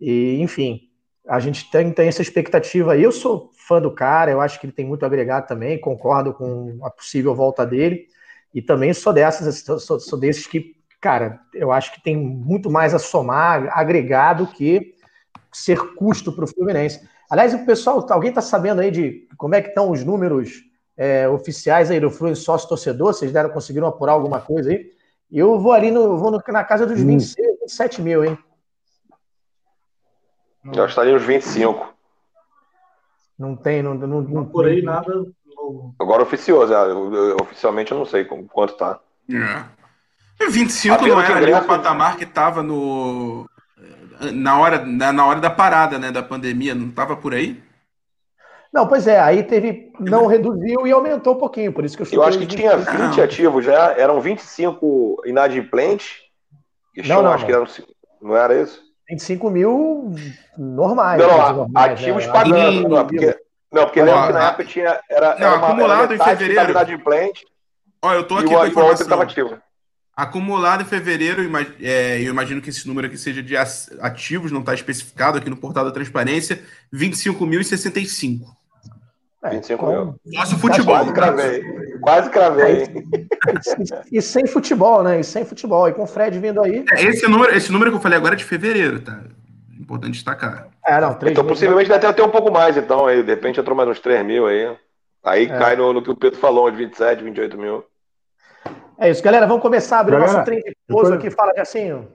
[0.00, 0.80] E, enfim,
[1.28, 2.98] a gente tem, tem essa expectativa.
[2.98, 6.34] Eu sou fã do cara, eu acho que ele tem muito a agregar também, concordo
[6.34, 8.06] com a possível volta dele.
[8.52, 10.73] E também sou dessas, sou, sou desses que,
[11.04, 14.94] cara, eu acho que tem muito mais a somar, agregar do que
[15.52, 17.06] ser custo para o Fluminense.
[17.28, 20.62] Aliás, o pessoal, alguém está sabendo aí de como é que estão os números
[20.96, 23.12] é, oficiais aí do Fluminense sócio torcedor?
[23.12, 24.92] Vocês deram, conseguiram apurar alguma coisa aí?
[25.30, 27.58] Eu vou ali no, vou no, na casa dos 26, hum.
[27.60, 28.38] 27 mil, hein?
[30.72, 31.94] Já estaria uns 25.
[33.38, 35.12] Não tem, não, não, não por aí nada.
[35.98, 38.98] Agora oficioso, é, oficialmente eu não sei quanto tá.
[39.30, 39.83] É.
[40.50, 43.48] 25 não era ali o patamar que tava no.
[44.32, 46.10] Na hora, na, na hora da parada, né?
[46.10, 47.62] Da pandemia, não tava por aí?
[48.72, 49.92] Não, pois é, aí teve.
[50.00, 53.20] Não reduziu e aumentou um pouquinho, por isso que eu Eu acho que tinha 20
[53.20, 56.22] ativos já, eram 25 inadimplentes.
[57.06, 57.46] Não, não, acho não.
[57.46, 57.66] que eram.
[58.20, 58.82] Não era isso?
[59.08, 60.14] 25 mil
[60.58, 61.20] normais.
[61.20, 62.32] Não, não normais, ativos né?
[62.32, 62.88] pagando.
[62.88, 63.38] Não, porque,
[63.72, 65.00] não, porque lembra que na época tinha.
[65.08, 66.70] Era, não, era uma, acumulado era em fevereiro.
[66.70, 67.46] Inadimplente.
[68.02, 69.58] Olha, eu tô aqui com a informação.
[70.16, 71.42] Acumulado em fevereiro,
[71.80, 75.56] é, eu imagino que esse número aqui seja de ativos, não está especificado aqui no
[75.56, 76.62] portal da transparência,
[76.92, 78.42] 25.065.
[79.44, 80.14] É, 25 mil.
[80.24, 80.94] Nosso futebol.
[80.94, 81.62] Quase cravei.
[82.00, 82.84] Quase cravei.
[84.10, 85.20] E, e, sem futebol, né?
[85.20, 85.86] E sem futebol.
[85.86, 86.84] E com o Fred vindo aí.
[86.92, 89.20] É, esse, número, esse número que eu falei agora é de fevereiro, tá?
[89.78, 90.68] Importante destacar.
[90.86, 93.06] É, não, então possivelmente deve ter até um pouco mais, então.
[93.06, 94.74] Aí, de repente entrou mais uns 3 mil aí.
[95.22, 95.58] Aí é.
[95.58, 97.84] cai no, no, que o Pedro falou, de 27, 28 mil.
[98.98, 99.46] É isso, galera.
[99.46, 101.16] Vamos começar a abrir galera, nosso trem de pouso tô...
[101.16, 101.30] aqui.
[101.30, 102.08] Fala, Jacinho.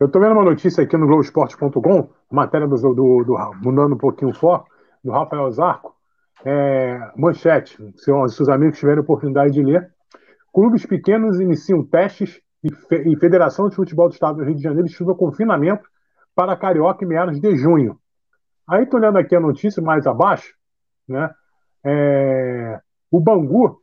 [0.00, 4.30] Eu tô vendo uma notícia aqui no Globoesporte.com, matéria do, do, do, mudando um pouquinho
[4.30, 4.68] o foco
[5.02, 5.92] do Rafael Zarco,
[6.44, 9.92] é, manchete, se os seus amigos tiverem oportunidade de ler.
[10.54, 14.62] Clubes pequenos iniciam testes e, fe, e Federação de Futebol do Estado do Rio de
[14.62, 15.88] Janeiro estuda confinamento
[16.34, 17.98] para Carioca em meados de junho.
[18.68, 20.54] Aí, estou olhando aqui a notícia mais abaixo,
[21.08, 21.30] né?
[21.84, 22.80] É,
[23.10, 23.80] o Bangu,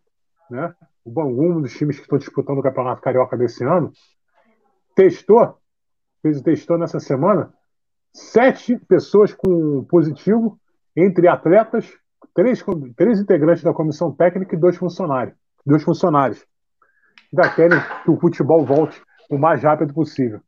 [0.49, 0.73] né?
[1.05, 3.91] O Bangu, um dos times que estão disputando o Campeonato Carioca desse ano,
[4.95, 5.55] testou,
[6.21, 7.53] fez o testou nessa semana,
[8.11, 10.59] sete pessoas com positivo
[10.95, 11.93] entre atletas,
[12.33, 15.35] três, três integrantes da comissão técnica e dois funcionários.
[15.63, 16.43] Dois funcionários.
[17.31, 18.99] Ainda querem que o futebol volte
[19.29, 20.39] o mais rápido possível.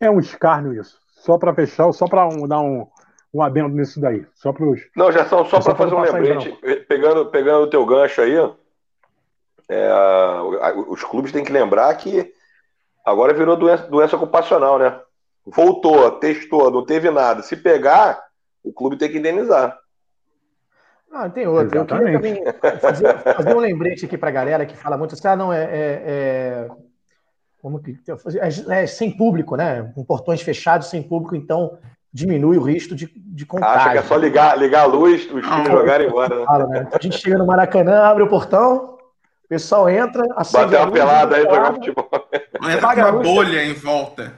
[0.00, 0.98] É um escárnio isso.
[1.08, 2.86] Só para fechar, só para um, dar um,
[3.32, 4.26] um adendo nisso daí.
[4.34, 6.84] Só pros, não, já são só para fazer um lembrete.
[6.86, 8.36] Pegando, pegando o teu gancho aí,
[9.68, 12.32] é, os clubes têm que lembrar que
[13.04, 14.98] agora virou doença, doença ocupacional, né?
[15.46, 17.42] Voltou, testou, não teve nada.
[17.42, 18.22] Se pegar,
[18.62, 19.78] o clube tem que indenizar.
[21.12, 21.78] Ah, tem outra.
[21.78, 22.14] Exatamente.
[22.14, 25.26] Eu queria também fazer, fazer um lembrete aqui para a galera que fala muito assim,
[25.26, 26.68] ah, não, é, é, é
[27.60, 27.98] como que
[28.40, 29.90] é, é, sem público, né?
[29.94, 31.78] Com portões fechados, sem público, então
[32.12, 33.80] diminui o risco de, de contágio.
[33.80, 36.34] Acha que é só ligar, ligar a luz, os times jogarem embora.
[36.34, 36.66] Né?
[36.68, 36.84] né?
[36.86, 38.97] Então a gente chega no Maracanã, abre o portão,
[39.48, 42.10] o pessoal entra, acende Bater uma pelada aí, jogar futebol.
[42.70, 44.34] Entra uma bolha em volta.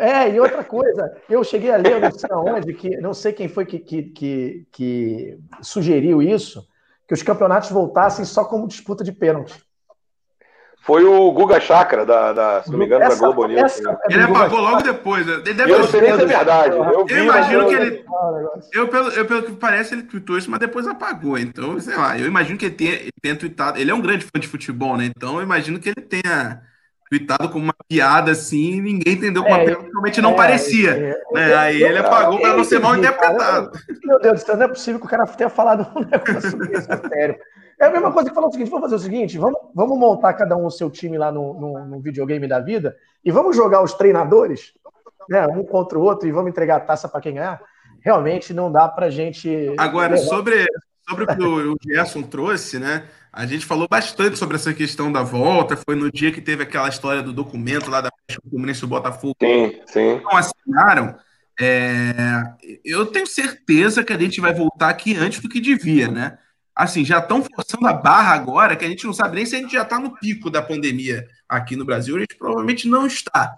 [0.00, 3.48] É, e outra coisa, eu cheguei a ler, não sei aonde, que não sei quem
[3.48, 6.66] foi que, que, que, que sugeriu isso,
[7.06, 9.62] que os campeonatos voltassem só como disputa de pênalti.
[10.82, 13.80] Foi o Guga Chakra, da, da, se não me engano, essa, da Globo News.
[14.08, 15.26] Ele apagou logo depois.
[15.26, 15.34] Né?
[15.44, 16.74] Ele deve eu não sei se é verdade.
[16.74, 18.04] Eu, eu imagino que ele.
[18.72, 21.38] Eu, pelo, eu, pelo que parece, ele tweetou isso, mas depois apagou.
[21.38, 23.78] Então, sei lá, eu imagino que ele tenha, ele tenha tweetado.
[23.78, 25.04] Ele é um grande fã de futebol, né?
[25.04, 26.62] Então, eu imagino que ele tenha
[27.10, 30.90] tweetado como uma piada assim, e ninguém entendeu como é, realmente não é, parecia.
[30.90, 31.54] É, né?
[31.56, 33.72] Aí ele apagou para não ser mal interpretado.
[34.04, 36.86] Meu Deus do céu, não é possível que o cara tenha falado um negócio desse,
[36.86, 37.36] sério.
[37.80, 40.34] É a mesma coisa que falou o seguinte: vamos fazer o seguinte, vamos, vamos montar
[40.34, 43.82] cada um o seu time lá no, no, no videogame da vida e vamos jogar
[43.82, 44.72] os treinadores,
[45.28, 47.60] né, um contra o outro, e vamos entregar a taça para quem ganhar.
[48.02, 49.74] Realmente não dá para gente.
[49.78, 50.66] Agora, sobre,
[51.08, 53.04] sobre o que o Gerson trouxe, né?
[53.32, 55.76] A gente falou bastante sobre essa questão da volta.
[55.76, 58.10] Foi no dia que teve aquela história do documento lá da
[58.50, 59.36] Fluminense do Botafogo.
[59.40, 60.20] Sim, sim.
[60.20, 61.14] Não assinaram.
[61.60, 62.12] É,
[62.84, 66.38] eu tenho certeza que a gente vai voltar aqui antes do que devia, né?
[66.82, 69.58] Assim, já estão forçando a barra agora, que a gente não sabe nem se a
[69.58, 73.54] gente já está no pico da pandemia aqui no Brasil, a gente provavelmente não está.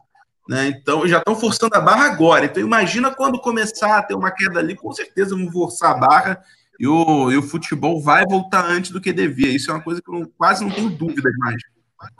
[0.49, 0.69] Né?
[0.69, 2.47] Então, já estão forçando a barra agora.
[2.47, 6.43] Então, imagina quando começar a ter uma queda ali, com certeza vão forçar a barra
[6.81, 9.55] e o, e o futebol vai voltar antes do que devia.
[9.55, 11.63] Isso é uma coisa que eu não, quase não tenho dúvidas mais.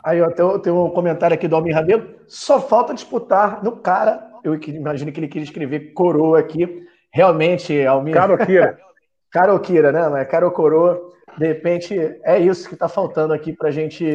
[0.01, 2.15] Aí, ó, tem, tem um comentário aqui do Almir Rabelo.
[2.27, 4.31] Só falta disputar no cara.
[4.41, 6.87] Eu imagino que ele queria escrever coroa aqui.
[7.11, 8.13] Realmente, Almir.
[8.13, 8.79] Caroqueira.
[9.33, 10.07] Caroquira, né?
[10.07, 11.01] Mas Coroa,
[11.39, 14.05] de repente, é isso que está faltando aqui para gente,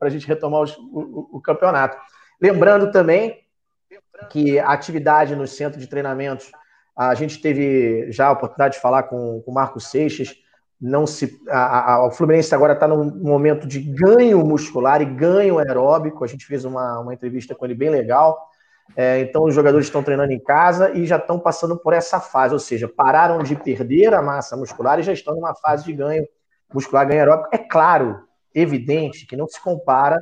[0.00, 1.96] a gente retomar o, o, campeonato.
[2.42, 3.38] Lembrando também
[4.28, 6.50] que a atividade no centro de treinamentos,
[6.96, 10.34] a gente teve já a oportunidade de falar com o Marcos Seixas.
[10.80, 15.58] Não se, a, a, o Fluminense agora está num momento de ganho muscular e ganho
[15.58, 16.24] aeróbico.
[16.24, 18.50] A gente fez uma, uma entrevista com ele bem legal.
[18.96, 22.54] É, então, os jogadores estão treinando em casa e já estão passando por essa fase,
[22.54, 26.26] ou seja, pararam de perder a massa muscular e já estão numa fase de ganho
[26.72, 27.48] muscular, ganho aeróbico.
[27.52, 28.20] É claro,
[28.54, 30.18] evidente, que não se compara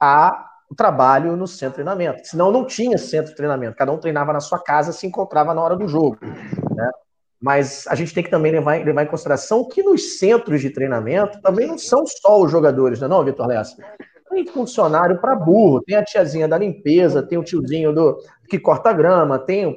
[0.00, 0.32] ao
[0.76, 2.26] trabalho no centro de treinamento.
[2.26, 3.76] Senão, não tinha centro de treinamento.
[3.76, 6.18] Cada um treinava na sua casa, se encontrava na hora do jogo.
[6.22, 6.90] Né?
[7.40, 11.40] Mas a gente tem que também levar, levar em consideração que nos centros de treinamento
[11.42, 13.76] também não são só os jogadores, não é não, Vitor Lessa?
[14.34, 18.18] Tem funcionário para burro, tem a tiazinha da limpeza, tem o tiozinho do
[18.48, 19.76] que corta grama, tem o.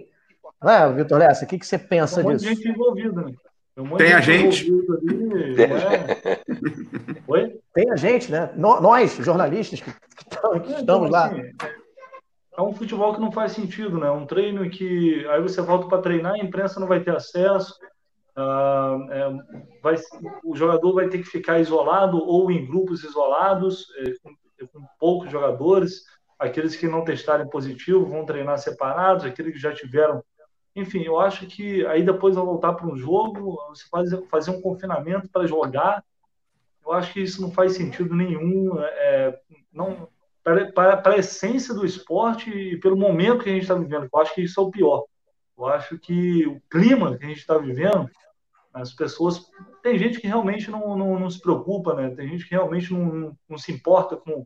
[0.60, 1.46] Não é, Vitor Lessa?
[1.46, 2.56] O que, que você pensa tem um disso?
[2.56, 3.34] gente envolvida, né?
[3.76, 4.66] Tem, tem a gente.
[4.66, 6.42] Ali, é?
[7.28, 7.60] Oi?
[7.72, 8.50] Tem a gente, né?
[8.56, 11.28] Nós, jornalistas, que, que estamos lá.
[11.28, 11.52] Assim,
[12.58, 14.10] é um futebol que não faz sentido, né?
[14.10, 17.76] Um treino que aí você volta para treinar, a imprensa não vai ter acesso,
[18.38, 19.96] Uh, é, vai,
[20.44, 24.14] o jogador vai ter que ficar isolado ou em grupos isolados, é,
[24.72, 26.04] com, poucos jogadores.
[26.40, 30.24] Aqueles que não testarem positivo vão treinar separados, aqueles que já tiveram.
[30.76, 34.62] Enfim, eu acho que aí depois vai voltar para um jogo, você faz, fazer um
[34.62, 36.04] confinamento para jogar.
[36.86, 38.80] Eu acho que isso não faz sentido nenhum.
[38.80, 39.40] É,
[39.74, 40.08] não,
[40.44, 44.08] para, para, para a essência do esporte e pelo momento que a gente está vivendo.
[44.12, 45.04] Eu acho que isso é o pior.
[45.58, 48.08] Eu acho que o clima que a gente está vivendo
[48.82, 49.50] as pessoas.
[49.82, 52.10] Tem gente que realmente não, não, não se preocupa, né?
[52.10, 54.46] Tem gente que realmente não, não, se importa com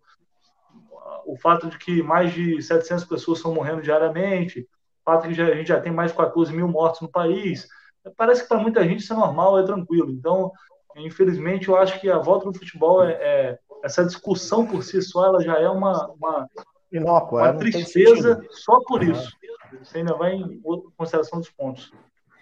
[1.26, 5.34] o fato de que mais de 700 pessoas estão morrendo diariamente, o fato de que
[5.34, 7.68] já, a gente já tem mais de 14 mil mortos no país.
[8.18, 10.12] Parece que para muita gente isso é normal, é tranquilo.
[10.12, 10.52] Então,
[10.96, 15.26] infelizmente, eu acho que a volta no futebol é, é essa discussão por si só,
[15.26, 16.48] ela já é uma, uma,
[16.92, 19.32] Inócua, uma tristeza só por isso.
[19.80, 20.62] Você ainda vai em
[20.98, 21.92] consideração dos pontos.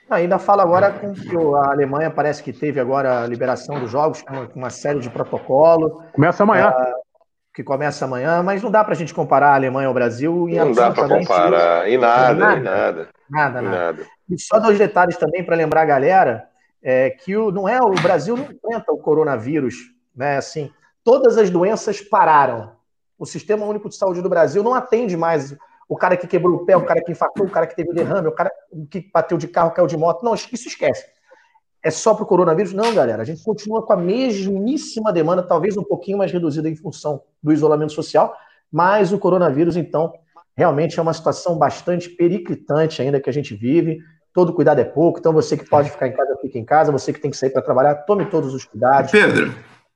[0.10, 4.24] Ainda fala agora com que a Alemanha parece que teve agora a liberação dos jogos
[4.24, 6.04] com uma série de protocolo.
[6.14, 6.70] Começa amanhã.
[6.72, 7.10] Uh,
[7.54, 10.48] que começa amanhã, mas não dá para a gente comparar a Alemanha ao Brasil.
[10.48, 13.10] não dá para comparar, em nada, nada, em nada.
[13.30, 13.78] Nada, nada.
[13.78, 14.06] nada.
[14.30, 16.48] E só dois detalhes também para lembrar a galera,
[16.82, 19.76] é que o, não é o Brasil não enfrenta o coronavírus,
[20.16, 20.38] né?
[20.38, 20.72] Assim,
[21.04, 22.72] todas as doenças pararam.
[23.18, 25.54] O Sistema Único de Saúde do Brasil não atende mais
[25.90, 28.28] o cara que quebrou o pé, o cara que infartou, o cara que teve derrame,
[28.28, 28.52] o cara
[28.92, 30.24] que bateu de carro, caiu de moto.
[30.24, 31.04] Não, isso esquece.
[31.82, 32.74] É só para o coronavírus?
[32.74, 33.24] Não, galera.
[33.24, 37.52] A gente continua com a mesmíssima demanda, talvez um pouquinho mais reduzida em função do
[37.52, 38.36] isolamento social,
[38.72, 40.14] mas o coronavírus, então,
[40.56, 43.98] realmente é uma situação bastante periclitante ainda que a gente vive.
[44.32, 46.92] Todo cuidado é pouco, então você que pode ficar em casa, fique em casa.
[46.92, 49.10] Você que tem que sair para trabalhar, tome todos os cuidados.
[49.10, 49.56] Pedro.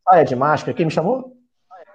[0.10, 0.76] Saia de máscara.
[0.76, 1.33] Quem me chamou?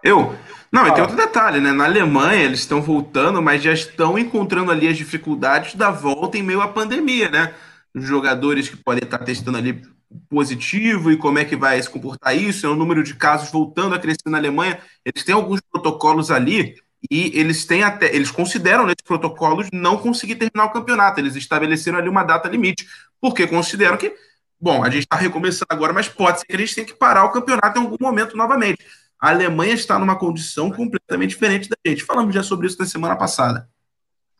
[0.02, 0.34] Eu?
[0.70, 1.72] Não, e tem outro detalhe, né?
[1.72, 6.42] Na Alemanha eles estão voltando, mas já estão encontrando ali as dificuldades da volta em
[6.42, 7.54] meio à pandemia, né?
[7.94, 9.82] Os jogadores que podem estar testando ali
[10.28, 13.94] positivo e como é que vai se comportar isso, é o número de casos voltando
[13.94, 14.78] a crescer na Alemanha.
[15.04, 16.76] Eles têm alguns protocolos ali
[17.10, 21.20] e eles têm até, eles consideram nesses protocolos não conseguir terminar o campeonato.
[21.20, 22.86] Eles estabeleceram ali uma data limite,
[23.20, 24.12] porque consideram que,
[24.60, 27.24] bom, a gente está recomeçando agora, mas pode ser que a gente tenha que parar
[27.24, 28.84] o campeonato em algum momento novamente.
[29.20, 32.04] A Alemanha está numa condição completamente diferente da gente.
[32.04, 33.68] Falamos já sobre isso na semana passada.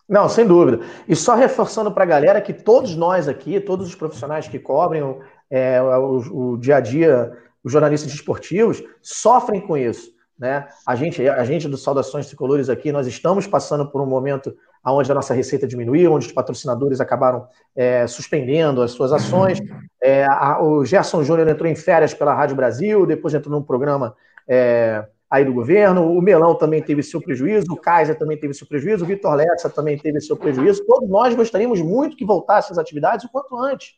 [0.09, 0.81] Não, sem dúvida.
[1.07, 5.03] E só reforçando para a galera que todos nós aqui, todos os profissionais que cobrem
[5.51, 10.11] é, o, o, dia a dia, os jornalistas esportivos, sofrem com isso.
[10.39, 10.67] Né?
[10.87, 14.57] A, gente, a gente do Saudações Tricolores aqui, nós estamos passando por um momento
[14.87, 19.59] onde a nossa receita diminuiu, onde os patrocinadores acabaram é, suspendendo as suas ações.
[20.03, 24.15] É, a, o Gerson Júnior entrou em férias pela Rádio Brasil, depois entrou num programa
[24.49, 28.67] é, aí do governo, o Melão também teve seu prejuízo, o Kaiser também teve seu
[28.67, 30.85] prejuízo, o Vitor Lessa também teve seu prejuízo.
[30.87, 33.95] Todos nós gostaríamos muito que voltassem as atividades o quanto antes.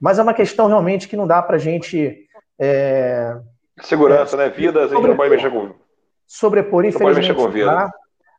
[0.00, 2.26] Mas é uma questão realmente que não dá para a gente.
[2.58, 3.36] É,
[3.82, 4.48] Segurança, né?
[4.48, 5.74] Vidas, a gente não pode mexer com.
[6.26, 7.34] Sobrepor, infelizmente.
[7.34, 7.90] Com vida.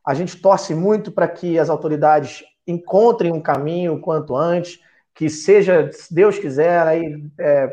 [0.06, 4.80] A gente torce muito para que as autoridades encontrem um caminho o quanto antes,
[5.14, 7.70] que seja, se Deus quiser, aí, é,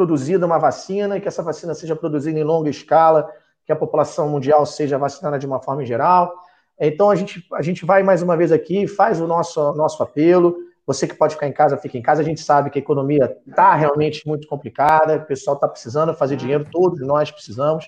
[0.00, 3.30] produzida uma vacina e que essa vacina seja produzida em longa escala,
[3.66, 6.32] que a população mundial seja vacinada de uma forma geral.
[6.78, 10.56] Então a gente, a gente vai mais uma vez aqui, faz o nosso, nosso apelo.
[10.86, 12.22] Você que pode ficar em casa, fica em casa.
[12.22, 16.36] A gente sabe que a economia está realmente muito complicada, o pessoal está precisando fazer
[16.36, 17.86] dinheiro, todos nós precisamos,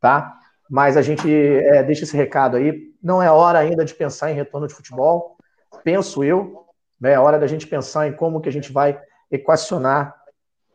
[0.00, 0.36] tá?
[0.68, 2.92] Mas a gente é, deixa esse recado aí.
[3.00, 5.36] Não é hora ainda de pensar em retorno de futebol,
[5.84, 6.64] penso eu.
[7.00, 7.12] Né?
[7.12, 9.00] É hora da gente pensar em como que a gente vai
[9.30, 10.23] equacionar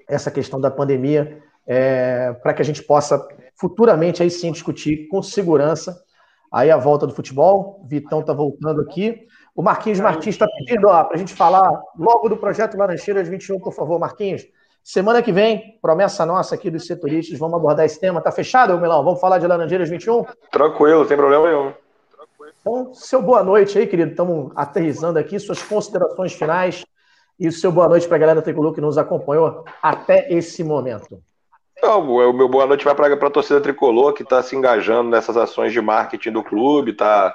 [0.10, 5.22] essa questão da pandemia, é, para que a gente possa futuramente aí sim discutir com
[5.22, 5.95] segurança
[6.51, 7.86] aí a volta do futebol.
[7.88, 9.28] Vitão está voltando aqui.
[9.55, 13.74] O Marquinhos Martins está pedindo para a gente falar logo do projeto Laranjeiras 21, por
[13.74, 14.45] favor, Marquinhos.
[14.84, 18.22] Semana que vem, promessa nossa aqui dos setoristas, vamos abordar esse tema.
[18.22, 19.03] Tá fechado, Milão?
[19.03, 20.26] Vamos falar de Laranjeiras 21?
[20.49, 21.74] Tranquilo, sem problema nenhum.
[22.62, 24.12] Então, seu boa noite aí, querido.
[24.12, 26.84] Estamos aterrizando aqui, suas considerações finais
[27.40, 31.22] e o seu boa noite para a galera tricolor que nos acompanhou até esse momento.
[31.82, 35.38] Não, o meu boa noite vai para a torcida tricolor que está se engajando nessas
[35.38, 37.34] ações de marketing do clube, está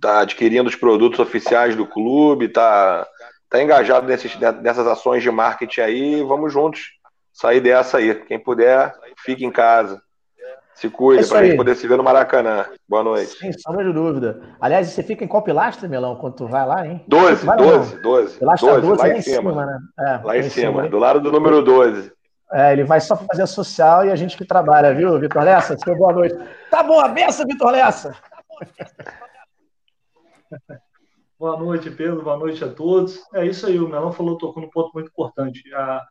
[0.00, 3.06] tá adquirindo os produtos oficiais do clube, está
[3.50, 6.22] tá engajado nesses, nessas ações de marketing aí.
[6.22, 6.94] Vamos juntos
[7.30, 8.14] sair dessa aí.
[8.14, 10.02] Quem puder, fique em casa.
[10.74, 12.66] Se cuide, é para a gente poder se ver no Maracanã.
[12.88, 13.38] Boa noite.
[13.38, 14.40] Sem sombra de dúvida.
[14.60, 17.04] Aliás, você fica em qual pilastra, Melão, quando tu vai lá, hein?
[17.06, 18.38] 12, vai 12, 12.
[18.38, 19.50] Pilastra 12, 12 lá, em cima.
[19.50, 19.78] cima né?
[20.00, 22.12] É, lá em cima, cima do lado do número 12.
[22.52, 25.76] É, ele vai só fazer a social e a gente que trabalha, viu, Vitor Lessa?
[25.78, 26.36] Seu boa noite.
[26.70, 28.14] Tá bom, a benção, Vitor Lessa.
[31.38, 32.22] Boa noite, Pedro.
[32.22, 33.20] Boa noite a todos.
[33.32, 35.62] É isso aí, o Melão falou, tocou num ponto muito importante.
[35.74, 36.02] A,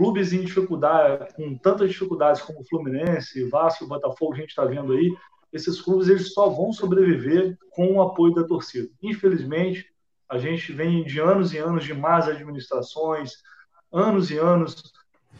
[0.00, 4.94] clubes em dificuldade, com tantas dificuldades como o Fluminense, Vasco, Botafogo, a gente está vendo
[4.94, 5.14] aí,
[5.52, 8.88] esses clubes eles só vão sobreviver com o apoio da torcida.
[9.02, 9.84] Infelizmente,
[10.26, 13.32] a gente vem de anos e anos de más administrações,
[13.92, 14.90] anos e anos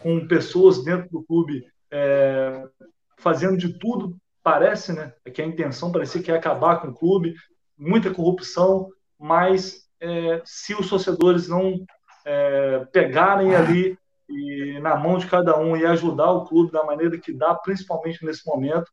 [0.01, 2.63] com pessoas dentro do clube é,
[3.17, 5.15] fazendo de tudo, parece, né?
[5.33, 7.35] Que a intenção parecia que é acabar com o clube,
[7.79, 11.83] muita corrupção, mas é, se os torcedores não
[12.27, 13.99] é, pegarem ali
[14.31, 18.25] e na mão de cada um e ajudar o clube da maneira que dá, principalmente
[18.25, 18.91] nesse momento,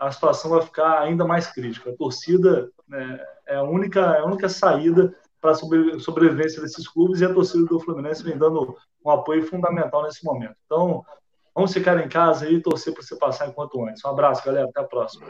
[0.00, 1.90] a situação vai ficar ainda mais crítica.
[1.90, 6.88] A torcida né, é a única, é a única saída para a sobre, sobrevivência desses
[6.88, 10.54] clubes e a torcida do Fluminense vem dando um apoio fundamental nesse momento.
[10.64, 11.04] Então,
[11.54, 14.04] vamos ficar em casa e torcer para você passar enquanto antes.
[14.04, 14.68] Um abraço, galera.
[14.68, 15.26] Até a próxima.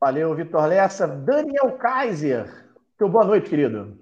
[0.00, 1.06] Valeu, Vitor Lessa.
[1.06, 2.66] Daniel Kaiser.
[2.96, 3.96] Teu boa noite, querido.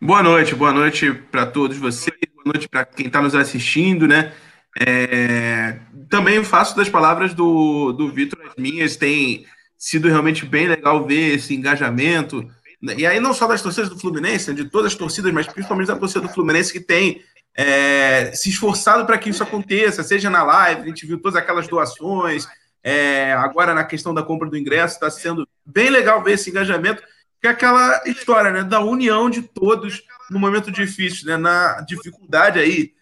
[0.00, 2.15] Boa noite, boa noite para todos vocês
[2.46, 4.32] noite para quem está nos assistindo, né?
[4.78, 5.78] É,
[6.08, 11.34] também faço das palavras do, do Vitor as minhas, tem sido realmente bem legal ver
[11.34, 12.48] esse engajamento.
[12.96, 15.96] E aí, não só das torcidas do Fluminense, de todas as torcidas, mas principalmente da
[15.96, 17.22] torcida do Fluminense, que tem
[17.56, 21.66] é, se esforçado para que isso aconteça, seja na live, a gente viu todas aquelas
[21.66, 22.46] doações,
[22.84, 27.02] é, agora na questão da compra do ingresso, está sendo bem legal ver esse engajamento,
[27.46, 32.58] que é aquela história né, da união de todos no momento difícil, né, na dificuldade
[32.58, 32.92] aí.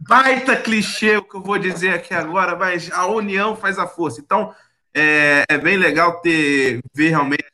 [0.00, 4.20] Baita clichê o que eu vou dizer aqui agora, mas a união faz a força.
[4.20, 4.54] Então,
[4.92, 7.44] é, é bem legal ter ver realmente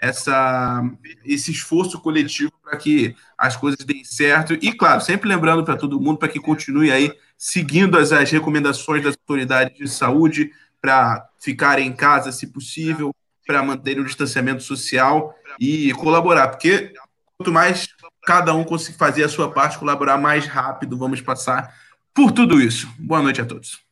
[0.00, 0.82] essa,
[1.24, 4.54] esse esforço coletivo para que as coisas deem certo.
[4.54, 9.02] E, claro, sempre lembrando para todo mundo para que continue aí seguindo as, as recomendações
[9.02, 13.14] das autoridades de saúde para ficarem em casa, se possível,
[13.46, 16.92] para manter o distanciamento social e colaborar, porque
[17.36, 17.88] quanto mais
[18.24, 21.74] cada um conseguir fazer a sua parte, colaborar mais rápido, vamos passar
[22.14, 22.88] por tudo isso.
[22.98, 23.84] Boa noite a todos.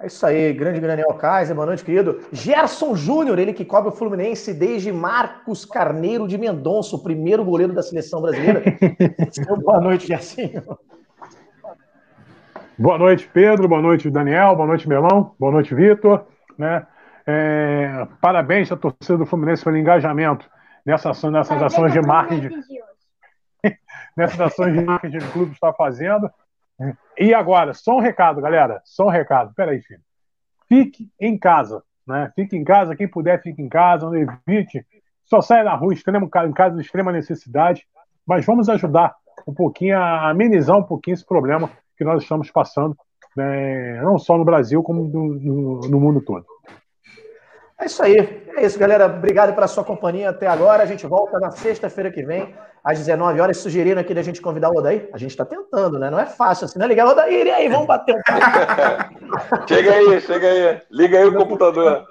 [0.00, 2.20] É isso aí, grande Daniel Kaiser, boa noite, querido.
[2.30, 7.72] Gerson Júnior, ele que cobre o Fluminense desde Marcos Carneiro de Mendonça, o primeiro goleiro
[7.72, 8.62] da seleção brasileira.
[9.64, 10.62] boa noite, Gersinho.
[12.78, 16.26] Boa noite, Pedro, boa noite, Daniel, boa noite, Melão, boa noite, Vitor.
[16.58, 16.86] Né?
[17.26, 20.48] É, parabéns à torcida do Fluminense pelo engajamento
[20.84, 22.62] nessa ação, nessas ações de marketing.
[24.16, 26.30] nessas ações de marketing que o clube está fazendo.
[27.18, 28.80] E agora, só um recado, galera.
[28.84, 29.52] Só um recado.
[29.54, 30.00] Peraí, filho.
[30.68, 31.82] Fique em casa.
[32.06, 32.30] Né?
[32.34, 32.94] Fique em casa.
[32.94, 34.06] Quem puder, fique em casa.
[34.06, 34.86] Não evite.
[35.24, 37.86] Só saia na rua extremo, em caso de extrema necessidade.
[38.24, 39.16] Mas vamos ajudar
[39.46, 42.96] um pouquinho a amenizar um pouquinho esse problema que nós estamos passando,
[43.36, 44.00] né?
[44.02, 46.44] não só no Brasil, como no, no, no mundo todo.
[47.78, 48.42] É isso aí.
[48.56, 49.06] É isso, galera.
[49.06, 50.82] Obrigado pela sua companhia até agora.
[50.82, 54.70] A gente volta na sexta-feira que vem às 19 horas, sugerindo aqui da gente convidar
[54.70, 55.10] o Odaí.
[55.12, 56.08] A gente está tentando, né?
[56.08, 56.86] Não é fácil assim, né?
[56.86, 59.66] Ligar o Odaí, e aí, vamos bater um papo.
[59.68, 60.82] chega aí, chega aí.
[60.90, 62.06] Liga aí o computador.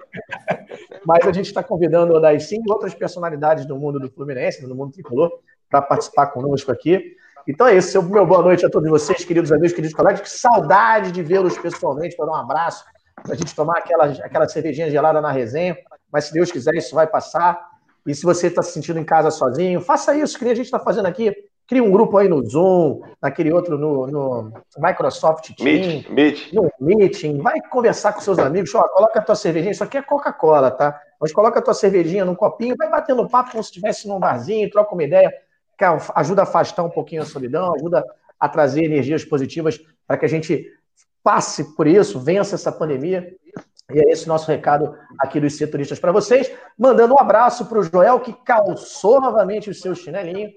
[1.04, 4.76] Mas a gente está convidando o Odaí sim, outras personalidades do mundo do Fluminense, do
[4.76, 5.32] mundo tricolor,
[5.68, 7.16] para participar conosco aqui.
[7.48, 8.04] Então é isso.
[8.04, 10.22] Meu boa noite a todos vocês, queridos amigos, queridos colegas.
[10.22, 12.86] Que saudade de vê-los pessoalmente, para dar um abraço,
[13.22, 15.78] para a gente tomar aquela, aquela cervejinha gelada na resenha.
[16.12, 17.60] Mas se Deus quiser, isso vai passar.
[18.06, 20.80] E se você está se sentindo em casa sozinho, faça isso, que a gente está
[20.80, 21.34] fazendo aqui.
[21.68, 27.42] Cria um grupo aí no Zoom, naquele outro no, no Microsoft Teams, Meet, no Meeting.
[27.42, 28.74] Vai conversar com seus amigos.
[28.76, 29.72] Ó, coloca a tua cervejinha.
[29.72, 31.02] Isso aqui é Coca-Cola, tá?
[31.20, 34.70] Mas coloca a tua cervejinha num copinho, vai batendo papo como se estivesse num barzinho,
[34.70, 35.34] troca uma ideia.
[35.76, 38.06] Que ajuda a afastar um pouquinho a solidão, ajuda
[38.40, 40.72] a trazer energias positivas para que a gente
[41.26, 43.36] passe por isso, vença essa pandemia
[43.92, 46.56] e é esse o nosso recado aqui dos setoristas para vocês.
[46.78, 50.52] Mandando um abraço para o Joel, que calçou novamente o seu chinelinho.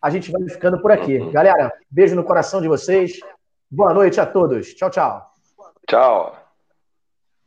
[0.00, 1.18] A gente vai ficando por aqui.
[1.30, 3.20] Galera, beijo no coração de vocês.
[3.70, 4.72] Boa noite a todos.
[4.74, 5.30] Tchau, tchau.
[5.86, 6.36] Tchau.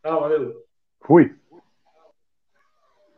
[0.03, 0.63] Tchau, valeu.
[1.01, 1.35] Fui.